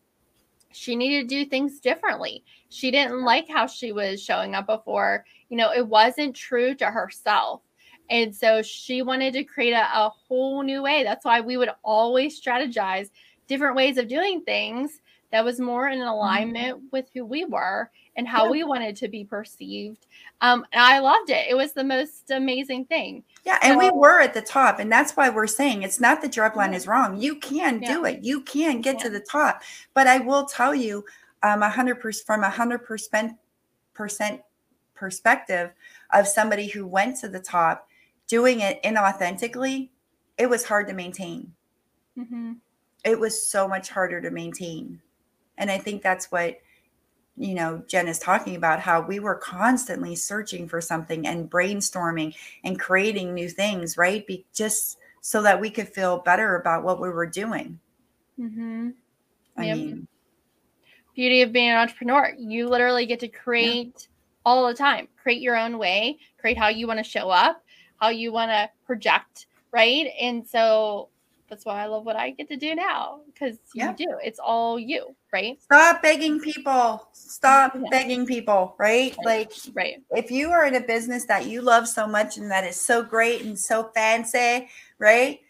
she 0.72 0.96
needed 0.96 1.28
to 1.28 1.44
do 1.44 1.48
things 1.48 1.80
differently. 1.80 2.44
She 2.68 2.90
didn't 2.90 3.24
like 3.24 3.48
how 3.48 3.66
she 3.66 3.92
was 3.92 4.22
showing 4.22 4.54
up 4.54 4.66
before. 4.66 5.24
You 5.48 5.56
know, 5.56 5.72
it 5.72 5.86
wasn't 5.86 6.36
true 6.36 6.74
to 6.76 6.86
herself. 6.86 7.62
And 8.10 8.34
so 8.34 8.62
she 8.62 9.02
wanted 9.02 9.34
to 9.34 9.44
create 9.44 9.72
a, 9.72 9.82
a 9.82 10.08
whole 10.08 10.62
new 10.62 10.82
way. 10.82 11.04
That's 11.04 11.24
why 11.24 11.40
we 11.40 11.56
would 11.56 11.70
always 11.82 12.40
strategize 12.40 13.10
different 13.46 13.76
ways 13.76 13.98
of 13.98 14.08
doing 14.08 14.42
things 14.42 15.00
that 15.30 15.44
was 15.44 15.60
more 15.60 15.88
in 15.88 15.98
mm-hmm. 15.98 16.08
alignment 16.08 16.76
mm-hmm. 16.76 16.86
with 16.92 17.06
who 17.12 17.24
we 17.24 17.44
were 17.44 17.90
and 18.18 18.28
how 18.28 18.44
yeah. 18.44 18.50
we 18.50 18.64
wanted 18.64 18.96
to 18.96 19.08
be 19.08 19.24
perceived. 19.24 20.06
Um, 20.42 20.66
and 20.72 20.82
I 20.82 20.98
loved 20.98 21.30
it. 21.30 21.46
It 21.48 21.56
was 21.56 21.72
the 21.72 21.84
most 21.84 22.30
amazing 22.30 22.84
thing. 22.84 23.22
Yeah, 23.44 23.58
and 23.62 23.74
so, 23.74 23.78
we 23.78 23.90
were 23.90 24.20
at 24.20 24.34
the 24.34 24.42
top, 24.42 24.80
and 24.80 24.92
that's 24.92 25.12
why 25.12 25.30
we're 25.30 25.46
saying 25.46 25.84
it's 25.84 26.00
not 26.00 26.20
that 26.20 26.36
your 26.36 26.50
upline 26.50 26.74
is 26.74 26.86
wrong. 26.86 27.16
You 27.16 27.36
can 27.36 27.80
yeah. 27.80 27.94
do 27.94 28.04
it. 28.04 28.24
You 28.24 28.42
can 28.42 28.82
get 28.82 28.96
yeah. 28.96 29.04
to 29.04 29.10
the 29.10 29.20
top. 29.20 29.62
But 29.94 30.08
I 30.08 30.18
will 30.18 30.44
tell 30.44 30.74
you, 30.74 31.04
um, 31.42 31.62
a 31.62 31.70
hundred 31.70 32.00
percent 32.00 32.26
from 32.26 32.42
a 32.42 32.50
hundred 32.50 32.80
percent 32.80 33.36
percent 33.94 34.42
perspective 34.94 35.70
of 36.12 36.26
somebody 36.26 36.66
who 36.66 36.86
went 36.86 37.16
to 37.18 37.28
the 37.28 37.38
top 37.40 37.88
doing 38.26 38.60
it 38.60 38.82
inauthentically, 38.82 39.90
it 40.36 40.50
was 40.50 40.64
hard 40.64 40.88
to 40.88 40.94
maintain. 40.94 41.52
Mm-hmm. 42.18 42.54
It 43.04 43.18
was 43.18 43.48
so 43.48 43.68
much 43.68 43.88
harder 43.88 44.20
to 44.20 44.30
maintain. 44.30 45.00
And 45.56 45.70
I 45.70 45.78
think 45.78 46.02
that's 46.02 46.30
what, 46.30 46.58
you 47.38 47.54
know, 47.54 47.82
Jen 47.86 48.08
is 48.08 48.18
talking 48.18 48.56
about 48.56 48.80
how 48.80 49.00
we 49.00 49.20
were 49.20 49.36
constantly 49.36 50.16
searching 50.16 50.68
for 50.68 50.80
something 50.80 51.26
and 51.26 51.50
brainstorming 51.50 52.34
and 52.64 52.78
creating 52.78 53.34
new 53.34 53.48
things, 53.48 53.96
right? 53.96 54.26
Be, 54.26 54.44
just 54.52 54.98
so 55.20 55.42
that 55.42 55.60
we 55.60 55.70
could 55.70 55.88
feel 55.88 56.18
better 56.18 56.56
about 56.56 56.84
what 56.84 57.00
we 57.00 57.10
were 57.10 57.26
doing. 57.26 57.78
Mm-hmm. 58.38 58.90
I 59.56 59.64
yep. 59.66 59.76
mean, 59.76 60.08
beauty 61.14 61.42
of 61.42 61.52
being 61.52 61.70
an 61.70 61.76
entrepreneur. 61.76 62.32
You 62.38 62.68
literally 62.68 63.06
get 63.06 63.20
to 63.20 63.28
create 63.28 63.92
yeah. 63.96 64.06
all 64.46 64.66
the 64.68 64.74
time, 64.74 65.08
create 65.20 65.40
your 65.40 65.56
own 65.56 65.78
way, 65.78 66.18
create 66.38 66.56
how 66.56 66.68
you 66.68 66.86
want 66.86 66.98
to 66.98 67.04
show 67.04 67.28
up, 67.30 67.64
how 68.00 68.08
you 68.08 68.32
want 68.32 68.50
to 68.50 68.70
project, 68.86 69.46
right? 69.72 70.06
And 70.20 70.46
so 70.46 71.08
that's 71.48 71.64
why 71.64 71.82
I 71.82 71.86
love 71.86 72.04
what 72.04 72.16
I 72.16 72.30
get 72.30 72.48
to 72.48 72.56
do 72.56 72.74
now 72.74 73.20
because 73.26 73.58
you 73.74 73.92
do. 73.96 74.06
It's 74.22 74.38
all 74.38 74.78
you, 74.78 75.14
right? 75.32 75.60
Stop 75.62 76.02
begging 76.02 76.40
people. 76.40 77.08
Stop 77.12 77.74
yeah. 77.74 77.88
begging 77.90 78.26
people, 78.26 78.74
right? 78.78 79.16
right? 79.24 79.48
Like, 79.48 79.52
right. 79.74 80.02
If 80.10 80.30
you 80.30 80.50
are 80.50 80.66
in 80.66 80.74
a 80.74 80.80
business 80.80 81.24
that 81.26 81.46
you 81.46 81.62
love 81.62 81.88
so 81.88 82.06
much 82.06 82.36
and 82.36 82.50
that 82.50 82.64
is 82.64 82.80
so 82.80 83.02
great 83.02 83.42
and 83.42 83.58
so 83.58 83.90
fancy, 83.94 84.68
right? 84.98 85.40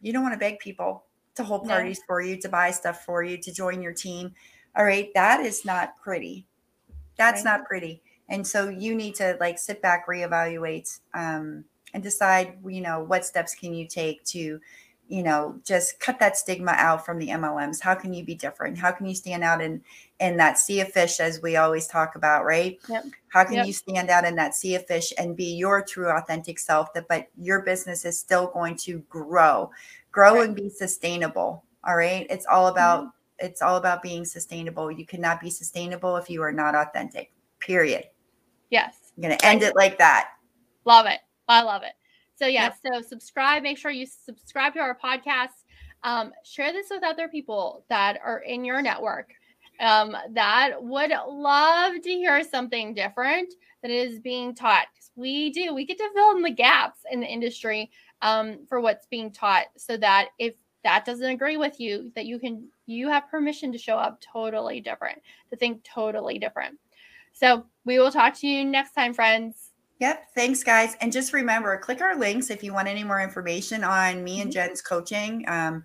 You 0.00 0.12
don't 0.12 0.22
want 0.22 0.34
to 0.34 0.38
beg 0.38 0.58
people 0.58 1.04
to 1.36 1.44
hold 1.44 1.66
parties 1.66 1.98
no. 2.00 2.04
for 2.06 2.20
you, 2.20 2.36
to 2.40 2.48
buy 2.48 2.70
stuff 2.70 3.04
for 3.04 3.22
you, 3.22 3.38
to 3.38 3.52
join 3.52 3.82
your 3.82 3.92
team. 3.92 4.32
All 4.76 4.84
right. 4.84 5.10
That 5.14 5.40
is 5.40 5.64
not 5.64 5.96
pretty. 6.02 6.46
That's 7.16 7.44
right. 7.44 7.58
not 7.58 7.66
pretty. 7.66 8.02
And 8.28 8.46
so 8.46 8.68
you 8.68 8.94
need 8.94 9.14
to 9.16 9.36
like 9.40 9.58
sit 9.58 9.80
back, 9.80 10.06
reevaluate, 10.06 10.98
um, 11.14 11.64
and 11.94 12.02
decide, 12.02 12.58
you 12.66 12.80
know, 12.82 13.00
what 13.00 13.24
steps 13.24 13.54
can 13.54 13.72
you 13.72 13.86
take 13.86 14.22
to 14.24 14.60
you 15.08 15.22
know 15.22 15.58
just 15.64 16.00
cut 16.00 16.18
that 16.18 16.36
stigma 16.36 16.72
out 16.72 17.06
from 17.06 17.18
the 17.18 17.28
mlms 17.28 17.80
how 17.80 17.94
can 17.94 18.12
you 18.12 18.24
be 18.24 18.34
different? 18.34 18.76
How 18.76 18.90
can 18.90 19.06
you 19.06 19.14
stand 19.14 19.44
out 19.44 19.60
in 19.60 19.82
in 20.20 20.36
that 20.38 20.58
sea 20.58 20.80
of 20.80 20.88
fish 20.88 21.20
as 21.20 21.40
we 21.42 21.56
always 21.56 21.86
talk 21.86 22.16
about 22.16 22.44
right? 22.44 22.78
Yep. 22.88 23.04
how 23.28 23.44
can 23.44 23.54
yep. 23.54 23.66
you 23.66 23.72
stand 23.72 24.10
out 24.10 24.24
in 24.24 24.34
that 24.36 24.54
sea 24.54 24.74
of 24.74 24.86
fish 24.86 25.12
and 25.18 25.36
be 25.36 25.54
your 25.54 25.82
true 25.82 26.10
authentic 26.10 26.58
self 26.58 26.92
that 26.94 27.08
but 27.08 27.28
your 27.36 27.62
business 27.62 28.04
is 28.04 28.18
still 28.18 28.48
going 28.48 28.76
to 28.78 28.98
grow. 29.08 29.70
Grow 30.10 30.36
right. 30.36 30.46
and 30.46 30.56
be 30.56 30.68
sustainable 30.70 31.62
all 31.86 31.96
right? 31.96 32.26
It's 32.28 32.46
all 32.46 32.66
about 32.66 33.04
mm-hmm. 33.04 33.46
it's 33.46 33.62
all 33.62 33.76
about 33.76 34.02
being 34.02 34.24
sustainable. 34.24 34.90
You 34.90 35.06
cannot 35.06 35.40
be 35.40 35.50
sustainable 35.50 36.16
if 36.16 36.28
you 36.28 36.42
are 36.42 36.52
not 36.52 36.74
authentic 36.74 37.32
period. 37.60 38.04
Yes. 38.70 39.12
I'm 39.16 39.22
going 39.22 39.38
to 39.38 39.46
end 39.46 39.62
it 39.62 39.76
like 39.76 39.98
that. 39.98 40.30
Love 40.84 41.06
it. 41.06 41.20
I 41.48 41.62
love 41.62 41.82
it 41.82 41.92
so 42.36 42.46
yeah, 42.46 42.64
yep. 42.64 42.76
so 42.94 43.02
subscribe. 43.02 43.62
Make 43.62 43.78
sure 43.78 43.90
you 43.90 44.06
subscribe 44.06 44.74
to 44.74 44.80
our 44.80 44.96
podcast. 44.96 45.64
Um, 46.02 46.32
share 46.44 46.72
this 46.72 46.88
with 46.90 47.02
other 47.02 47.26
people 47.26 47.84
that 47.88 48.18
are 48.22 48.38
in 48.40 48.64
your 48.64 48.80
network 48.82 49.32
um, 49.80 50.16
that 50.30 50.82
would 50.82 51.12
love 51.28 52.00
to 52.00 52.10
hear 52.10 52.42
something 52.44 52.94
different 52.94 53.52
that 53.82 53.90
is 53.90 54.18
being 54.18 54.54
taught. 54.54 54.86
We 55.14 55.50
do. 55.50 55.74
We 55.74 55.86
get 55.86 55.98
to 55.98 56.10
fill 56.14 56.36
in 56.36 56.42
the 56.42 56.50
gaps 56.50 57.00
in 57.10 57.20
the 57.20 57.26
industry 57.26 57.90
um, 58.22 58.66
for 58.68 58.80
what's 58.80 59.06
being 59.06 59.30
taught, 59.30 59.66
so 59.76 59.96
that 59.98 60.28
if 60.38 60.54
that 60.84 61.04
doesn't 61.04 61.28
agree 61.28 61.56
with 61.56 61.80
you, 61.80 62.12
that 62.14 62.26
you 62.26 62.38
can 62.38 62.68
you 62.86 63.08
have 63.08 63.30
permission 63.30 63.72
to 63.72 63.78
show 63.78 63.96
up 63.96 64.20
totally 64.20 64.80
different, 64.80 65.20
to 65.50 65.56
think 65.56 65.82
totally 65.84 66.38
different. 66.38 66.78
So 67.32 67.66
we 67.84 67.98
will 67.98 68.10
talk 68.10 68.34
to 68.40 68.46
you 68.46 68.64
next 68.64 68.92
time, 68.92 69.12
friends. 69.12 69.65
Yep. 69.98 70.28
Thanks, 70.34 70.62
guys. 70.62 70.94
And 71.00 71.10
just 71.10 71.32
remember, 71.32 71.76
click 71.78 72.02
our 72.02 72.18
links 72.18 72.50
if 72.50 72.62
you 72.62 72.72
want 72.72 72.88
any 72.88 73.02
more 73.02 73.20
information 73.20 73.82
on 73.82 74.22
me 74.22 74.40
and 74.40 74.50
mm-hmm. 74.50 74.68
Jen's 74.68 74.82
coaching 74.82 75.44
um, 75.48 75.82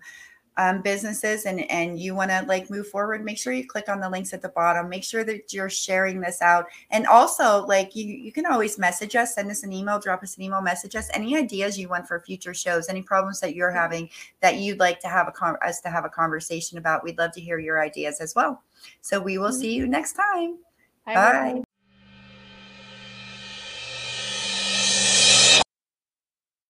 um, 0.58 0.82
businesses 0.82 1.46
and, 1.46 1.70
and 1.70 1.98
you 1.98 2.14
want 2.14 2.30
to 2.30 2.44
like 2.46 2.68
move 2.68 2.86
forward. 2.88 3.24
Make 3.24 3.38
sure 3.38 3.54
you 3.54 3.66
click 3.66 3.88
on 3.88 4.00
the 4.00 4.10
links 4.10 4.34
at 4.34 4.42
the 4.42 4.50
bottom. 4.50 4.90
Make 4.90 5.02
sure 5.02 5.24
that 5.24 5.50
you're 5.50 5.70
sharing 5.70 6.20
this 6.20 6.42
out. 6.42 6.66
And 6.90 7.06
also, 7.06 7.64
like, 7.64 7.96
you, 7.96 8.04
you 8.04 8.32
can 8.32 8.44
always 8.44 8.78
message 8.78 9.16
us, 9.16 9.34
send 9.34 9.50
us 9.50 9.62
an 9.62 9.72
email, 9.72 9.98
drop 9.98 10.22
us 10.22 10.36
an 10.36 10.42
email, 10.42 10.60
message 10.60 10.94
us 10.94 11.08
any 11.14 11.34
ideas 11.34 11.78
you 11.78 11.88
want 11.88 12.06
for 12.06 12.20
future 12.20 12.52
shows, 12.52 12.90
any 12.90 13.00
problems 13.00 13.40
that 13.40 13.54
you're 13.54 13.70
having 13.70 14.10
that 14.40 14.56
you'd 14.56 14.78
like 14.78 15.00
to 15.00 15.08
have 15.08 15.26
a 15.26 15.32
con- 15.32 15.56
us 15.64 15.80
to 15.80 15.88
have 15.88 16.04
a 16.04 16.10
conversation 16.10 16.76
about. 16.76 17.02
We'd 17.02 17.16
love 17.16 17.32
to 17.32 17.40
hear 17.40 17.58
your 17.58 17.80
ideas 17.80 18.20
as 18.20 18.34
well. 18.34 18.62
So 19.00 19.18
we 19.18 19.38
will 19.38 19.48
mm-hmm. 19.48 19.58
see 19.58 19.74
you 19.74 19.86
next 19.86 20.12
time. 20.12 20.58
Bye. 21.06 21.14
Bye. 21.14 21.62